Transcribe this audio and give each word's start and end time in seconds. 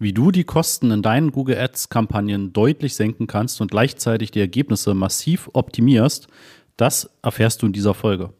Wie 0.00 0.12
du 0.12 0.30
die 0.30 0.44
Kosten 0.44 0.92
in 0.92 1.02
deinen 1.02 1.32
Google 1.32 1.58
Ads-Kampagnen 1.58 2.52
deutlich 2.52 2.94
senken 2.94 3.26
kannst 3.26 3.60
und 3.60 3.72
gleichzeitig 3.72 4.30
die 4.30 4.38
Ergebnisse 4.38 4.94
massiv 4.94 5.50
optimierst, 5.54 6.28
das 6.76 7.10
erfährst 7.20 7.62
du 7.62 7.66
in 7.66 7.72
dieser 7.72 7.94
Folge. 7.94 8.32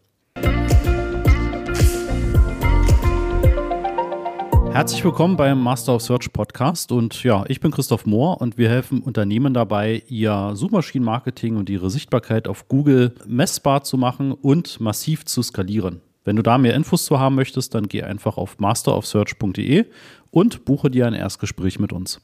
Herzlich 4.70 5.04
willkommen 5.04 5.36
beim 5.36 5.60
Master 5.60 5.96
of 5.96 6.02
Search 6.02 6.32
Podcast 6.32 6.92
und 6.92 7.24
ja, 7.24 7.44
ich 7.48 7.58
bin 7.58 7.72
Christoph 7.72 8.06
Mohr 8.06 8.40
und 8.40 8.56
wir 8.56 8.68
helfen 8.68 9.02
Unternehmen 9.02 9.52
dabei, 9.52 10.04
ihr 10.06 10.52
Suchmaschinenmarketing 10.54 11.56
und 11.56 11.68
ihre 11.68 11.90
Sichtbarkeit 11.90 12.46
auf 12.46 12.68
Google 12.68 13.16
messbar 13.26 13.82
zu 13.82 13.96
machen 13.96 14.30
und 14.30 14.78
massiv 14.78 15.24
zu 15.24 15.42
skalieren. 15.42 16.02
Wenn 16.28 16.36
du 16.36 16.42
da 16.42 16.58
mehr 16.58 16.74
Infos 16.74 17.06
zu 17.06 17.18
haben 17.18 17.36
möchtest, 17.36 17.74
dann 17.74 17.88
geh 17.88 18.02
einfach 18.02 18.36
auf 18.36 18.58
masterofsearch.de 18.58 19.86
und 20.30 20.66
buche 20.66 20.90
dir 20.90 21.06
ein 21.06 21.14
Erstgespräch 21.14 21.78
mit 21.78 21.90
uns. 21.90 22.20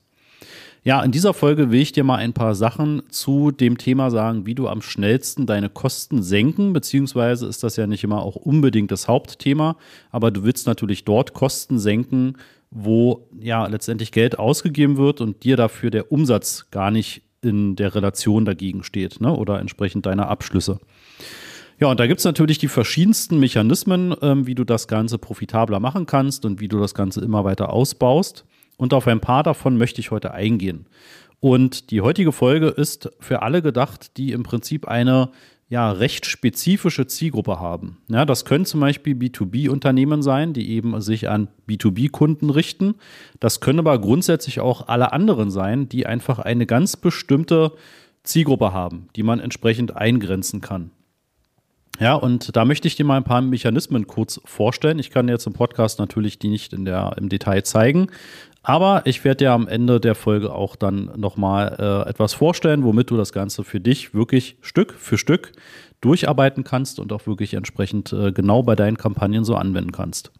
Ja, 0.82 1.02
in 1.02 1.10
dieser 1.10 1.32
Folge 1.32 1.70
will 1.70 1.80
ich 1.80 1.92
dir 1.92 2.04
mal 2.04 2.16
ein 2.16 2.34
paar 2.34 2.54
Sachen 2.54 3.02
zu 3.08 3.50
dem 3.50 3.78
Thema 3.78 4.10
sagen, 4.10 4.44
wie 4.44 4.54
du 4.54 4.68
am 4.68 4.82
schnellsten 4.82 5.46
deine 5.46 5.70
Kosten 5.70 6.22
senken, 6.22 6.74
beziehungsweise 6.74 7.46
ist 7.46 7.62
das 7.62 7.76
ja 7.76 7.86
nicht 7.86 8.04
immer 8.04 8.20
auch 8.20 8.36
unbedingt 8.36 8.90
das 8.90 9.08
Hauptthema, 9.08 9.78
aber 10.10 10.30
du 10.30 10.44
willst 10.44 10.66
natürlich 10.66 11.04
dort 11.06 11.32
Kosten 11.32 11.78
senken, 11.78 12.36
wo 12.70 13.26
ja 13.40 13.66
letztendlich 13.68 14.12
Geld 14.12 14.38
ausgegeben 14.38 14.98
wird 14.98 15.22
und 15.22 15.44
dir 15.44 15.56
dafür 15.56 15.88
der 15.88 16.12
Umsatz 16.12 16.66
gar 16.70 16.90
nicht 16.90 17.22
in 17.40 17.74
der 17.74 17.94
Relation 17.94 18.44
dagegen 18.44 18.82
steht 18.84 19.22
ne? 19.22 19.34
oder 19.34 19.60
entsprechend 19.60 20.04
deiner 20.04 20.28
Abschlüsse. 20.28 20.78
Ja, 21.80 21.88
und 21.88 21.98
da 21.98 22.06
gibt 22.06 22.20
es 22.20 22.24
natürlich 22.24 22.58
die 22.58 22.68
verschiedensten 22.68 23.40
Mechanismen, 23.40 24.14
ähm, 24.22 24.46
wie 24.46 24.54
du 24.54 24.64
das 24.64 24.88
Ganze 24.88 25.18
profitabler 25.18 25.80
machen 25.80 26.06
kannst 26.06 26.44
und 26.44 26.60
wie 26.60 26.68
du 26.68 26.78
das 26.78 26.94
Ganze 26.94 27.20
immer 27.20 27.44
weiter 27.44 27.72
ausbaust. 27.72 28.44
Und 28.76 28.94
auf 28.94 29.06
ein 29.06 29.20
paar 29.20 29.42
davon 29.42 29.76
möchte 29.76 30.00
ich 30.00 30.10
heute 30.10 30.32
eingehen. 30.32 30.86
Und 31.40 31.90
die 31.90 32.00
heutige 32.00 32.32
Folge 32.32 32.68
ist 32.68 33.10
für 33.20 33.42
alle 33.42 33.60
gedacht, 33.60 34.16
die 34.16 34.32
im 34.32 34.44
Prinzip 34.44 34.88
eine 34.88 35.30
ja, 35.68 35.90
recht 35.90 36.26
spezifische 36.26 37.06
Zielgruppe 37.06 37.58
haben. 37.58 37.98
Ja, 38.08 38.24
das 38.24 38.44
können 38.44 38.64
zum 38.64 38.80
Beispiel 38.80 39.14
B2B-Unternehmen 39.14 40.22
sein, 40.22 40.52
die 40.52 40.70
eben 40.70 41.00
sich 41.00 41.28
an 41.28 41.48
B2B-Kunden 41.68 42.50
richten. 42.50 42.94
Das 43.40 43.60
können 43.60 43.80
aber 43.80 43.98
grundsätzlich 43.98 44.60
auch 44.60 44.88
alle 44.88 45.12
anderen 45.12 45.50
sein, 45.50 45.88
die 45.88 46.06
einfach 46.06 46.38
eine 46.38 46.66
ganz 46.66 46.96
bestimmte 46.96 47.72
Zielgruppe 48.22 48.72
haben, 48.72 49.08
die 49.16 49.22
man 49.22 49.40
entsprechend 49.40 49.96
eingrenzen 49.96 50.60
kann. 50.60 50.90
Ja, 52.00 52.14
und 52.14 52.56
da 52.56 52.64
möchte 52.64 52.88
ich 52.88 52.96
dir 52.96 53.04
mal 53.04 53.16
ein 53.16 53.24
paar 53.24 53.40
Mechanismen 53.40 54.06
kurz 54.06 54.40
vorstellen. 54.44 54.98
Ich 54.98 55.10
kann 55.10 55.28
jetzt 55.28 55.46
im 55.46 55.52
Podcast 55.52 55.98
natürlich 55.98 56.38
die 56.38 56.48
nicht 56.48 56.72
in 56.72 56.84
der, 56.84 57.14
im 57.18 57.28
Detail 57.28 57.62
zeigen, 57.62 58.08
aber 58.62 59.02
ich 59.04 59.22
werde 59.24 59.44
dir 59.44 59.52
am 59.52 59.68
Ende 59.68 60.00
der 60.00 60.14
Folge 60.14 60.52
auch 60.52 60.74
dann 60.74 61.10
nochmal 61.16 61.76
äh, 61.78 62.08
etwas 62.08 62.34
vorstellen, 62.34 62.82
womit 62.82 63.10
du 63.10 63.16
das 63.16 63.32
Ganze 63.32 63.62
für 63.62 63.78
dich 63.78 64.14
wirklich 64.14 64.56
Stück 64.60 64.94
für 64.94 65.18
Stück 65.18 65.52
durcharbeiten 66.00 66.64
kannst 66.64 66.98
und 66.98 67.12
auch 67.12 67.26
wirklich 67.26 67.54
entsprechend 67.54 68.12
äh, 68.12 68.32
genau 68.32 68.62
bei 68.62 68.74
deinen 68.74 68.96
Kampagnen 68.96 69.44
so 69.44 69.54
anwenden 69.54 69.92
kannst. 69.92 70.32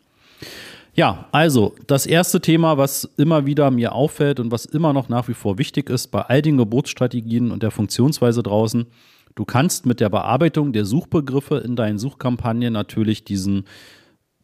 Ja, 0.95 1.27
also 1.33 1.75
das 1.87 2.07
erste 2.07 2.41
Thema, 2.41 2.79
was 2.79 3.05
immer 3.17 3.47
wieder 3.47 3.71
mir 3.71 3.93
auffällt 3.93 4.41
und 4.41 4.53
was 4.53 4.65
immer 4.65 4.93
noch 4.93 5.09
nach 5.09 5.29
wie 5.29 5.35
vor 5.35 5.59
wichtig 5.59 5.91
ist 5.91 6.09
bei 6.09 6.23
all 6.23 6.41
den 6.41 6.57
Geburtsstrategien 6.57 7.51
und 7.51 7.63
der 7.63 7.73
Funktionsweise 7.73 8.43
draußen, 8.43 8.87
Du 9.35 9.45
kannst 9.45 9.85
mit 9.87 10.01
der 10.01 10.11
Bearbeitung 10.11 10.73
der 10.73 10.85
Suchbegriffe 10.85 11.59
in 11.59 11.75
deinen 11.75 11.99
Suchkampagnen 11.99 12.73
natürlich 12.73 13.25
diesen 13.25 13.65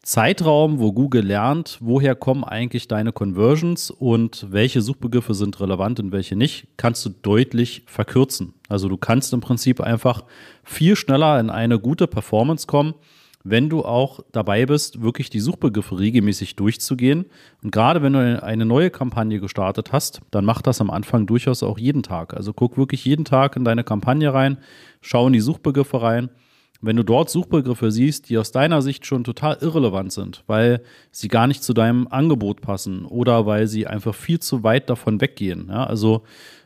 Zeitraum, 0.03 0.79
wo 0.79 0.91
Google 0.91 1.23
lernt, 1.23 1.77
woher 1.79 2.15
kommen 2.15 2.43
eigentlich 2.43 2.87
deine 2.87 3.11
Conversions 3.11 3.91
und 3.91 4.47
welche 4.49 4.81
Suchbegriffe 4.81 5.35
sind 5.35 5.59
relevant 5.59 5.99
und 5.99 6.11
welche 6.11 6.35
nicht, 6.35 6.67
kannst 6.75 7.05
du 7.05 7.09
deutlich 7.09 7.83
verkürzen. 7.85 8.55
Also 8.67 8.89
du 8.89 8.97
kannst 8.97 9.31
im 9.31 9.41
Prinzip 9.41 9.79
einfach 9.79 10.23
viel 10.63 10.95
schneller 10.95 11.39
in 11.39 11.51
eine 11.51 11.79
gute 11.79 12.07
Performance 12.07 12.65
kommen 12.65 12.95
wenn 13.43 13.69
du 13.69 13.83
auch 13.83 14.19
dabei 14.31 14.65
bist, 14.65 15.01
wirklich 15.01 15.29
die 15.29 15.39
Suchbegriffe 15.39 15.99
regelmäßig 15.99 16.55
durchzugehen. 16.55 17.25
Und 17.63 17.71
gerade 17.71 18.01
wenn 18.01 18.13
du 18.13 18.43
eine 18.43 18.65
neue 18.65 18.89
Kampagne 18.89 19.39
gestartet 19.39 19.91
hast, 19.91 20.21
dann 20.31 20.45
mach 20.45 20.61
das 20.61 20.81
am 20.81 20.89
Anfang 20.89 21.25
durchaus 21.25 21.63
auch 21.63 21.79
jeden 21.79 22.03
Tag. 22.03 22.33
Also 22.33 22.53
guck 22.53 22.77
wirklich 22.77 23.05
jeden 23.05 23.25
Tag 23.25 23.55
in 23.55 23.65
deine 23.65 23.83
Kampagne 23.83 24.33
rein, 24.33 24.57
schau 25.01 25.27
in 25.27 25.33
die 25.33 25.39
Suchbegriffe 25.39 26.01
rein. 26.01 26.29
Wenn 26.83 26.95
du 26.95 27.03
dort 27.03 27.29
Suchbegriffe 27.29 27.91
siehst, 27.91 28.29
die 28.29 28.39
aus 28.39 28.51
deiner 28.51 28.81
Sicht 28.81 29.05
schon 29.05 29.23
total 29.23 29.57
irrelevant 29.61 30.11
sind, 30.11 30.43
weil 30.47 30.81
sie 31.11 31.27
gar 31.27 31.45
nicht 31.45 31.63
zu 31.63 31.73
deinem 31.73 32.07
Angebot 32.07 32.61
passen 32.61 33.05
oder 33.05 33.45
weil 33.45 33.67
sie 33.67 33.85
einfach 33.85 34.15
viel 34.15 34.39
zu 34.39 34.63
weit 34.63 34.89
davon 34.89 35.21
weggehen. 35.21 35.67
Ja, 35.69 35.83
also 35.83 36.23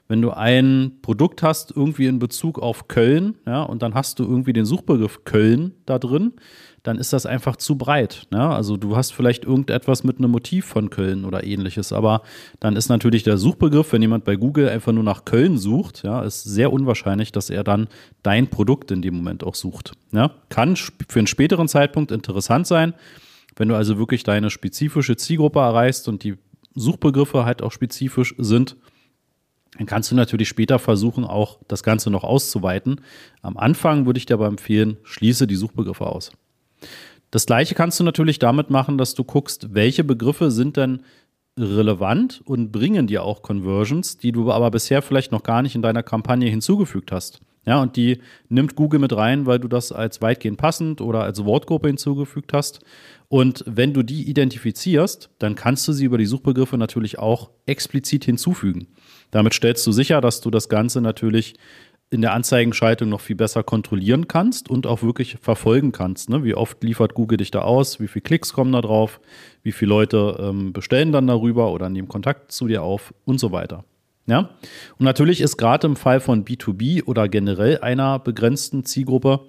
wenn 0.07 0.21
du 0.21 0.31
ein 0.31 0.99
Produkt 1.01 1.41
hast, 1.41 1.71
irgendwie 1.75 2.05
in 2.05 2.19
Bezug 2.19 2.59
auf 2.59 2.88
Köln, 2.88 3.35
ja, 3.47 3.63
und 3.63 3.81
dann 3.81 3.95
hast 3.95 4.19
du 4.19 4.23
irgendwie 4.23 4.53
den 4.53 4.66
Suchbegriff 4.66 5.23
Köln 5.23 5.73
da 5.85 5.97
drin, 5.97 6.33
dann 6.83 6.99
ist 6.99 7.13
das 7.13 7.25
einfach 7.25 7.55
zu 7.55 7.77
breit. 7.77 8.27
Ne? 8.29 8.47
Also 8.47 8.77
du 8.77 8.95
hast 8.95 9.11
vielleicht 9.11 9.44
irgendetwas 9.44 10.03
mit 10.03 10.19
einem 10.19 10.29
Motiv 10.29 10.65
von 10.65 10.91
Köln 10.91 11.25
oder 11.25 11.44
ähnliches, 11.44 11.91
aber 11.91 12.21
dann 12.59 12.75
ist 12.75 12.89
natürlich 12.89 13.23
der 13.23 13.38
Suchbegriff, 13.38 13.91
wenn 13.91 14.03
jemand 14.03 14.23
bei 14.23 14.35
Google 14.35 14.69
einfach 14.69 14.91
nur 14.91 15.03
nach 15.03 15.25
Köln 15.25 15.57
sucht, 15.57 16.03
ja, 16.03 16.21
ist 16.21 16.44
sehr 16.44 16.71
unwahrscheinlich, 16.71 17.31
dass 17.31 17.49
er 17.49 17.63
dann 17.63 17.88
dein 18.21 18.47
Produkt 18.47 18.91
in 18.91 19.01
dem 19.01 19.15
Moment 19.15 19.44
auch 19.44 19.55
sucht. 19.55 19.94
Ja? 20.11 20.31
Kann 20.49 20.75
für 20.75 20.95
einen 21.15 21.27
späteren 21.27 21.67
Zeitpunkt 21.67 22.11
interessant 22.11 22.67
sein, 22.67 22.94
wenn 23.55 23.69
du 23.69 23.75
also 23.75 23.97
wirklich 23.97 24.23
deine 24.23 24.51
spezifische 24.51 25.17
Zielgruppe 25.17 25.59
erreichst 25.59 26.07
und 26.07 26.23
die 26.23 26.35
Suchbegriffe 26.75 27.45
halt 27.45 27.63
auch 27.63 27.71
spezifisch 27.71 28.35
sind 28.38 28.75
dann 29.78 29.88
kannst 29.88 30.12
du 30.12 30.16
natürlich 30.16 30.47
später 30.47 30.80
versuchen, 30.80 31.25
auch 31.25 31.59
das 31.68 31.84
Ganze 31.84 32.09
noch 32.09 32.24
auszuweiten. 32.24 33.02
Am 33.41 33.58
Anfang 33.58 34.06
würde 34.06 34.18
ich 34.18 34.25
dir 34.25 34.36
aber 34.36 34.47
empfehlen, 34.47 34.97
schließe 35.03 35.47
die 35.47 35.56
Suchbegriffe 35.56 36.06
aus. 36.06 36.31
Das 37.31 37.46
gleiche 37.46 37.75
kannst 37.75 38.00
du 38.00 38.03
natürlich 38.03 38.40
damit 38.40 38.69
machen, 38.69 38.97
dass 38.97 39.13
du 39.13 39.24
guckst, 39.24 39.74
welche 39.74 40.03
Begriffe 40.03 40.52
sind 40.52 40.78
denn 40.78 41.02
relevant 41.58 42.41
und 42.46 42.72
bringen 42.72 43.08
dir 43.08 43.24
auch 43.24 43.41
Conversions, 43.41 44.18
die 44.18 44.31
du 44.31 44.52
aber 44.52 44.72
bisher 44.72 45.02
vielleicht 45.02 45.31
noch 45.31 45.44
gar 45.44 45.62
nicht 45.62 45.75
in 45.75 45.81
deiner 45.81 46.03
Kampagne 46.03 46.50
hinzugefügt 46.50 47.12
hast. 47.12 47.42
Ja, 47.65 47.81
und 47.81 47.95
die 47.95 48.19
nimmt 48.47 48.75
Google 48.75 48.99
mit 48.99 49.15
rein, 49.15 49.45
weil 49.45 49.59
du 49.59 49.67
das 49.67 49.91
als 49.91 50.21
weitgehend 50.21 50.57
passend 50.57 51.01
oder 51.01 51.23
als 51.23 51.43
Wortgruppe 51.43 51.87
hinzugefügt 51.87 52.53
hast. 52.53 52.79
Und 53.27 53.63
wenn 53.67 53.93
du 53.93 54.03
die 54.03 54.29
identifizierst, 54.29 55.31
dann 55.39 55.55
kannst 55.55 55.87
du 55.87 55.91
sie 55.91 56.05
über 56.05 56.19
die 56.19 56.27
Suchbegriffe 56.27 56.77
natürlich 56.77 57.17
auch 57.17 57.49
explizit 57.65 58.23
hinzufügen. 58.23 58.87
Damit 59.31 59.55
stellst 59.55 59.85
du 59.87 59.91
sicher, 59.91 60.21
dass 60.21 60.41
du 60.41 60.51
das 60.51 60.69
Ganze 60.69 61.01
natürlich 61.01 61.55
in 62.11 62.21
der 62.21 62.33
Anzeigenschaltung 62.33 63.09
noch 63.09 63.19
viel 63.19 63.35
besser 63.35 63.63
kontrollieren 63.63 64.27
kannst 64.27 64.69
und 64.69 64.85
auch 64.85 65.01
wirklich 65.01 65.37
verfolgen 65.41 65.91
kannst. 65.91 66.29
Ne? 66.29 66.43
Wie 66.43 66.53
oft 66.53 66.83
liefert 66.83 67.15
Google 67.15 67.37
dich 67.37 67.49
da 67.49 67.61
aus? 67.61 67.99
Wie 67.99 68.07
viele 68.07 68.21
Klicks 68.21 68.53
kommen 68.53 68.71
da 68.71 68.81
drauf? 68.81 69.19
Wie 69.63 69.71
viele 69.71 69.89
Leute 69.89 70.37
ähm, 70.39 70.71
bestellen 70.71 71.11
dann 71.11 71.25
darüber 71.25 71.71
oder 71.71 71.89
nehmen 71.89 72.07
Kontakt 72.07 72.51
zu 72.51 72.67
dir 72.67 72.83
auf 72.83 73.13
und 73.25 73.39
so 73.39 73.51
weiter. 73.51 73.85
Ja? 74.28 74.50
Und 74.97 75.06
natürlich 75.06 75.41
ist 75.41 75.58
gerade 75.58 75.88
im 75.88 75.96
Fall 75.96 76.19
von 76.19 76.46
B2B 76.46 77.03
oder 77.06 77.28
generell 77.30 77.80
einer 77.80 78.19
begrenzten 78.19 78.86
Zielgruppe 78.86 79.41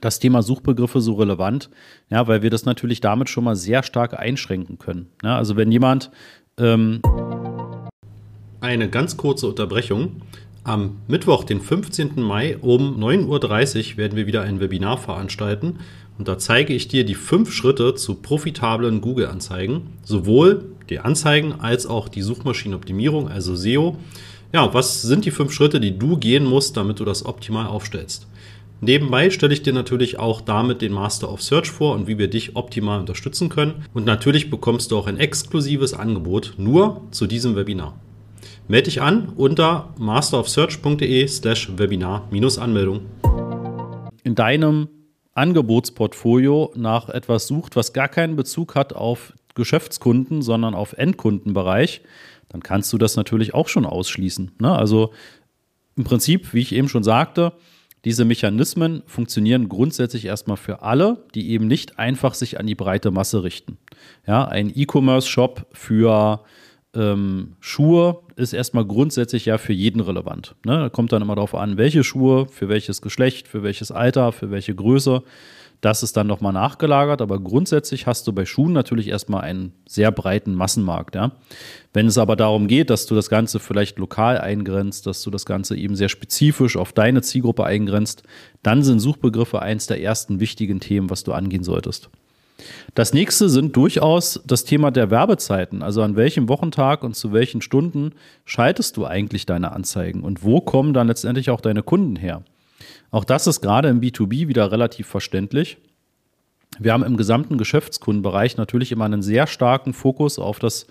das 0.00 0.18
Thema 0.18 0.42
Suchbegriffe 0.42 1.00
so 1.00 1.14
relevant, 1.14 1.70
ja, 2.10 2.26
weil 2.26 2.42
wir 2.42 2.50
das 2.50 2.64
natürlich 2.64 3.00
damit 3.00 3.28
schon 3.28 3.44
mal 3.44 3.54
sehr 3.54 3.82
stark 3.84 4.18
einschränken 4.18 4.78
können. 4.78 5.10
Ja, 5.22 5.36
also 5.36 5.56
wenn 5.56 5.70
jemand 5.70 6.10
ähm 6.58 7.00
eine 8.60 8.88
ganz 8.88 9.16
kurze 9.16 9.46
Unterbrechung. 9.46 10.22
Am 10.64 10.96
Mittwoch, 11.06 11.44
den 11.44 11.60
15. 11.60 12.22
Mai 12.22 12.56
um 12.56 12.98
9.30 12.98 13.92
Uhr 13.92 13.96
werden 13.98 14.16
wir 14.16 14.26
wieder 14.26 14.40
ein 14.40 14.60
Webinar 14.60 14.96
veranstalten 14.96 15.80
und 16.16 16.28
da 16.28 16.38
zeige 16.38 16.72
ich 16.72 16.88
dir 16.88 17.04
die 17.04 17.14
fünf 17.14 17.52
Schritte 17.52 17.94
zu 17.94 18.14
profitablen 18.14 19.02
Google-Anzeigen, 19.02 19.92
sowohl 20.02 20.73
die 20.90 20.98
Anzeigen 21.00 21.52
als 21.60 21.86
auch 21.86 22.08
die 22.08 22.22
Suchmaschinenoptimierung, 22.22 23.28
also 23.28 23.54
SEO. 23.54 23.96
Ja, 24.52 24.72
was 24.72 25.02
sind 25.02 25.24
die 25.24 25.30
fünf 25.30 25.52
Schritte, 25.52 25.80
die 25.80 25.98
du 25.98 26.16
gehen 26.16 26.44
musst, 26.44 26.76
damit 26.76 27.00
du 27.00 27.04
das 27.04 27.26
optimal 27.26 27.66
aufstellst? 27.66 28.26
Nebenbei 28.80 29.30
stelle 29.30 29.54
ich 29.54 29.62
dir 29.62 29.72
natürlich 29.72 30.18
auch 30.18 30.40
damit 30.40 30.82
den 30.82 30.92
Master 30.92 31.32
of 31.32 31.42
Search 31.42 31.70
vor 31.70 31.94
und 31.94 32.06
wie 32.06 32.18
wir 32.18 32.28
dich 32.28 32.54
optimal 32.54 33.00
unterstützen 33.00 33.48
können. 33.48 33.86
Und 33.94 34.04
natürlich 34.04 34.50
bekommst 34.50 34.90
du 34.90 34.98
auch 34.98 35.06
ein 35.06 35.18
exklusives 35.18 35.94
Angebot 35.94 36.54
nur 36.58 37.00
zu 37.10 37.26
diesem 37.26 37.56
Webinar. 37.56 37.98
Melde 38.68 38.84
dich 38.84 39.00
an 39.00 39.32
unter 39.36 39.94
masterofsearch.de 39.98 41.26
slash 41.28 41.70
Webinar-Anmeldung. 41.76 43.00
In 44.22 44.34
deinem 44.34 44.88
Angebotsportfolio 45.34 46.72
nach 46.76 47.08
etwas 47.08 47.46
sucht, 47.46 47.76
was 47.76 47.92
gar 47.92 48.08
keinen 48.08 48.36
Bezug 48.36 48.74
hat 48.74 48.92
auf 48.92 49.32
Geschäftskunden, 49.54 50.42
sondern 50.42 50.74
auf 50.74 50.94
Endkundenbereich, 50.94 52.02
dann 52.48 52.62
kannst 52.62 52.92
du 52.92 52.98
das 52.98 53.16
natürlich 53.16 53.54
auch 53.54 53.68
schon 53.68 53.86
ausschließen. 53.86 54.52
Ne? 54.58 54.72
Also 54.72 55.12
im 55.96 56.04
Prinzip, 56.04 56.52
wie 56.52 56.60
ich 56.60 56.74
eben 56.74 56.88
schon 56.88 57.04
sagte, 57.04 57.52
diese 58.04 58.24
Mechanismen 58.24 59.02
funktionieren 59.06 59.68
grundsätzlich 59.68 60.26
erstmal 60.26 60.58
für 60.58 60.82
alle, 60.82 61.24
die 61.34 61.50
eben 61.50 61.66
nicht 61.66 61.98
einfach 61.98 62.34
sich 62.34 62.60
an 62.60 62.66
die 62.66 62.74
breite 62.74 63.10
Masse 63.10 63.42
richten. 63.42 63.78
Ja, 64.26 64.44
ein 64.44 64.70
E-Commerce-Shop 64.74 65.66
für 65.72 66.40
ähm, 66.94 67.56
Schuhe 67.60 68.20
ist 68.36 68.52
erstmal 68.52 68.84
grundsätzlich 68.84 69.46
ja 69.46 69.56
für 69.58 69.72
jeden 69.72 70.00
relevant. 70.00 70.54
Ne? 70.66 70.78
Da 70.78 70.88
kommt 70.90 71.12
dann 71.12 71.22
immer 71.22 71.34
darauf 71.34 71.54
an, 71.54 71.78
welche 71.78 72.04
Schuhe, 72.04 72.46
für 72.48 72.68
welches 72.68 73.00
Geschlecht, 73.00 73.48
für 73.48 73.62
welches 73.62 73.90
Alter, 73.90 74.32
für 74.32 74.50
welche 74.50 74.74
Größe. 74.74 75.22
Das 75.84 76.02
ist 76.02 76.16
dann 76.16 76.26
nochmal 76.26 76.54
nachgelagert, 76.54 77.20
aber 77.20 77.38
grundsätzlich 77.38 78.06
hast 78.06 78.26
du 78.26 78.32
bei 78.32 78.46
Schuhen 78.46 78.72
natürlich 78.72 79.08
erstmal 79.08 79.42
einen 79.42 79.72
sehr 79.86 80.10
breiten 80.12 80.54
Massenmarkt. 80.54 81.14
Ja? 81.14 81.32
Wenn 81.92 82.06
es 82.06 82.16
aber 82.16 82.36
darum 82.36 82.68
geht, 82.68 82.88
dass 82.88 83.04
du 83.04 83.14
das 83.14 83.28
Ganze 83.28 83.60
vielleicht 83.60 83.98
lokal 83.98 84.38
eingrenzt, 84.38 85.06
dass 85.06 85.20
du 85.20 85.30
das 85.30 85.44
Ganze 85.44 85.76
eben 85.76 85.94
sehr 85.94 86.08
spezifisch 86.08 86.78
auf 86.78 86.94
deine 86.94 87.20
Zielgruppe 87.20 87.64
eingrenzt, 87.64 88.22
dann 88.62 88.82
sind 88.82 88.98
Suchbegriffe 88.98 89.60
eins 89.60 89.86
der 89.86 90.00
ersten 90.00 90.40
wichtigen 90.40 90.80
Themen, 90.80 91.10
was 91.10 91.22
du 91.22 91.34
angehen 91.34 91.64
solltest. 91.64 92.08
Das 92.94 93.12
nächste 93.12 93.50
sind 93.50 93.76
durchaus 93.76 94.40
das 94.46 94.64
Thema 94.64 94.90
der 94.90 95.10
Werbezeiten. 95.10 95.82
Also 95.82 96.00
an 96.00 96.16
welchem 96.16 96.48
Wochentag 96.48 97.04
und 97.04 97.14
zu 97.14 97.34
welchen 97.34 97.60
Stunden 97.60 98.12
schaltest 98.46 98.96
du 98.96 99.04
eigentlich 99.04 99.44
deine 99.44 99.72
Anzeigen 99.72 100.22
und 100.22 100.42
wo 100.42 100.62
kommen 100.62 100.94
dann 100.94 101.08
letztendlich 101.08 101.50
auch 101.50 101.60
deine 101.60 101.82
Kunden 101.82 102.16
her? 102.16 102.42
Auch 103.10 103.24
das 103.24 103.46
ist 103.46 103.60
gerade 103.60 103.88
im 103.88 104.00
B2B 104.00 104.48
wieder 104.48 104.72
relativ 104.72 105.06
verständlich. 105.06 105.78
Wir 106.78 106.92
haben 106.92 107.04
im 107.04 107.16
gesamten 107.16 107.58
Geschäftskundenbereich 107.58 108.56
natürlich 108.56 108.90
immer 108.90 109.04
einen 109.04 109.22
sehr 109.22 109.46
starken 109.46 109.92
Fokus 109.92 110.38
auf 110.38 110.58
das 110.58 110.86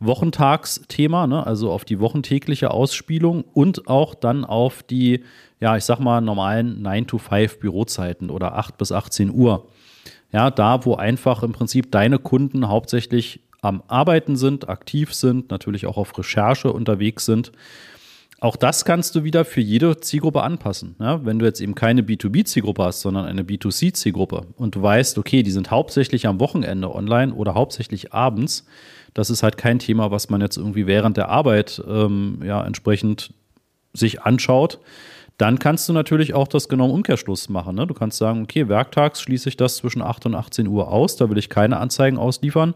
Wochentagsthema, 0.00 1.26
ne? 1.26 1.46
also 1.46 1.70
auf 1.70 1.84
die 1.84 2.00
wochentägliche 2.00 2.70
Ausspielung 2.70 3.44
und 3.52 3.86
auch 3.86 4.14
dann 4.14 4.44
auf 4.44 4.82
die, 4.82 5.22
ja, 5.60 5.76
ich 5.76 5.84
sag 5.84 6.00
mal, 6.00 6.20
normalen 6.22 6.82
9-to-5 6.82 7.58
Bürozeiten 7.60 8.30
oder 8.30 8.56
8 8.56 8.78
bis 8.78 8.92
18 8.92 9.30
Uhr. 9.30 9.68
Ja, 10.32 10.50
da, 10.50 10.84
wo 10.86 10.94
einfach 10.94 11.42
im 11.42 11.52
Prinzip 11.52 11.92
deine 11.92 12.18
Kunden 12.18 12.68
hauptsächlich 12.68 13.40
am 13.62 13.82
Arbeiten 13.88 14.36
sind, 14.36 14.68
aktiv 14.68 15.12
sind, 15.12 15.50
natürlich 15.50 15.86
auch 15.86 15.98
auf 15.98 16.16
Recherche 16.16 16.72
unterwegs 16.72 17.26
sind. 17.26 17.52
Auch 18.42 18.56
das 18.56 18.86
kannst 18.86 19.14
du 19.14 19.22
wieder 19.22 19.44
für 19.44 19.60
jede 19.60 20.00
Zielgruppe 20.00 20.42
anpassen. 20.42 20.96
Ja, 20.98 21.24
wenn 21.26 21.38
du 21.38 21.44
jetzt 21.44 21.60
eben 21.60 21.74
keine 21.74 22.00
B2B-Zielgruppe 22.00 22.84
hast, 22.84 23.02
sondern 23.02 23.26
eine 23.26 23.42
B2C-Zielgruppe 23.42 24.46
und 24.56 24.74
du 24.74 24.82
weißt, 24.82 25.18
okay, 25.18 25.42
die 25.42 25.50
sind 25.50 25.70
hauptsächlich 25.70 26.26
am 26.26 26.40
Wochenende 26.40 26.94
online 26.94 27.34
oder 27.34 27.54
hauptsächlich 27.54 28.14
abends, 28.14 28.64
das 29.12 29.28
ist 29.28 29.42
halt 29.42 29.58
kein 29.58 29.78
Thema, 29.78 30.10
was 30.10 30.30
man 30.30 30.40
jetzt 30.40 30.56
irgendwie 30.56 30.86
während 30.86 31.18
der 31.18 31.28
Arbeit 31.28 31.82
ähm, 31.86 32.40
ja 32.42 32.64
entsprechend 32.64 33.34
sich 33.92 34.22
anschaut, 34.22 34.78
dann 35.36 35.58
kannst 35.58 35.88
du 35.88 35.92
natürlich 35.92 36.32
auch 36.32 36.48
das 36.48 36.68
genau 36.68 36.90
Umkehrschluss 36.90 37.50
machen. 37.50 37.76
Ne? 37.76 37.86
Du 37.86 37.94
kannst 37.94 38.16
sagen, 38.16 38.42
okay, 38.42 38.68
werktags 38.68 39.20
schließe 39.20 39.50
ich 39.50 39.56
das 39.58 39.76
zwischen 39.76 40.00
8 40.00 40.26
und 40.26 40.34
18 40.34 40.66
Uhr 40.66 40.88
aus, 40.88 41.16
da 41.16 41.28
will 41.28 41.38
ich 41.38 41.50
keine 41.50 41.78
Anzeigen 41.78 42.16
ausliefern. 42.16 42.74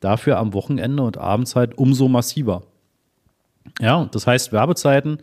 Dafür 0.00 0.38
am 0.38 0.52
Wochenende 0.52 1.02
und 1.02 1.16
Abendzeit 1.16 1.78
umso 1.78 2.08
massiver. 2.08 2.62
Ja, 3.80 4.08
das 4.10 4.26
heißt, 4.26 4.52
Werbezeiten 4.52 5.18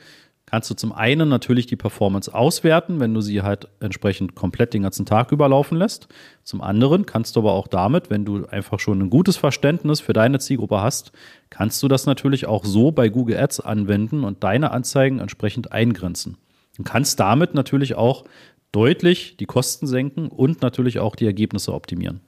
kannst 0.46 0.70
du 0.70 0.76
zum 0.76 0.92
einen 0.92 1.30
natürlich 1.30 1.66
die 1.66 1.76
Performance 1.76 2.34
auswerten, 2.34 3.00
wenn 3.00 3.14
du 3.14 3.22
sie 3.22 3.42
halt 3.42 3.68
entsprechend 3.80 4.36
komplett 4.36 4.74
den 4.74 4.84
ganzen 4.84 5.06
Tag 5.06 5.32
überlaufen 5.32 5.78
lässt. 5.78 6.08
Zum 6.44 6.62
anderen 6.62 7.06
kannst 7.06 7.36
du 7.36 7.40
aber 7.40 7.54
auch 7.54 7.68
damit, 7.68 8.10
wenn 8.10 8.24
du 8.24 8.46
einfach 8.46 8.80
schon 8.80 9.02
ein 9.02 9.10
gutes 9.10 9.38
Verständnis 9.38 10.00
für 10.00 10.14
deine 10.14 10.40
Zielgruppe 10.40 10.82
hast, 10.82 11.12
kannst 11.50 11.82
du 11.82 11.88
das 11.88 12.06
natürlich 12.06 12.46
auch 12.46 12.66
so 12.66 12.92
bei 12.92 13.10
Google 13.10 13.38
Ads 13.38 13.62
anwenden 13.62 14.24
und 14.24 14.44
deine 14.44 14.72
Anzeigen 14.72 15.20
entsprechend 15.20 15.72
eingrenzen. 15.72 16.38
Du 16.78 16.84
kannst 16.84 17.20
damit 17.20 17.54
natürlich 17.54 17.96
auch 17.96 18.24
deutlich 18.72 19.38
die 19.38 19.46
Kosten 19.46 19.88
senken 19.88 20.28
und 20.28 20.62
natürlich 20.62 21.00
auch 21.00 21.16
die 21.16 21.26
Ergebnisse 21.26 21.74
optimieren. 21.74 22.20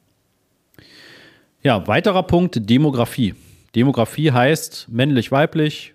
Ja, 1.63 1.87
weiterer 1.87 2.23
Punkt, 2.23 2.69
Demografie. 2.69 3.33
Demografie 3.75 4.31
heißt 4.31 4.87
männlich, 4.89 5.31
weiblich, 5.31 5.94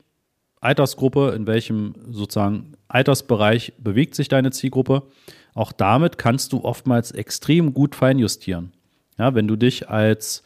Altersgruppe, 0.60 1.32
in 1.34 1.46
welchem 1.46 1.94
sozusagen 2.10 2.74
Altersbereich 2.88 3.72
bewegt 3.78 4.14
sich 4.14 4.28
deine 4.28 4.50
Zielgruppe. 4.50 5.02
Auch 5.54 5.72
damit 5.72 6.18
kannst 6.18 6.52
du 6.52 6.64
oftmals 6.64 7.10
extrem 7.12 7.74
gut 7.74 7.94
feinjustieren. 7.94 8.72
Ja, 9.18 9.34
wenn 9.34 9.48
du 9.48 9.56
dich 9.56 9.88
als 9.88 10.42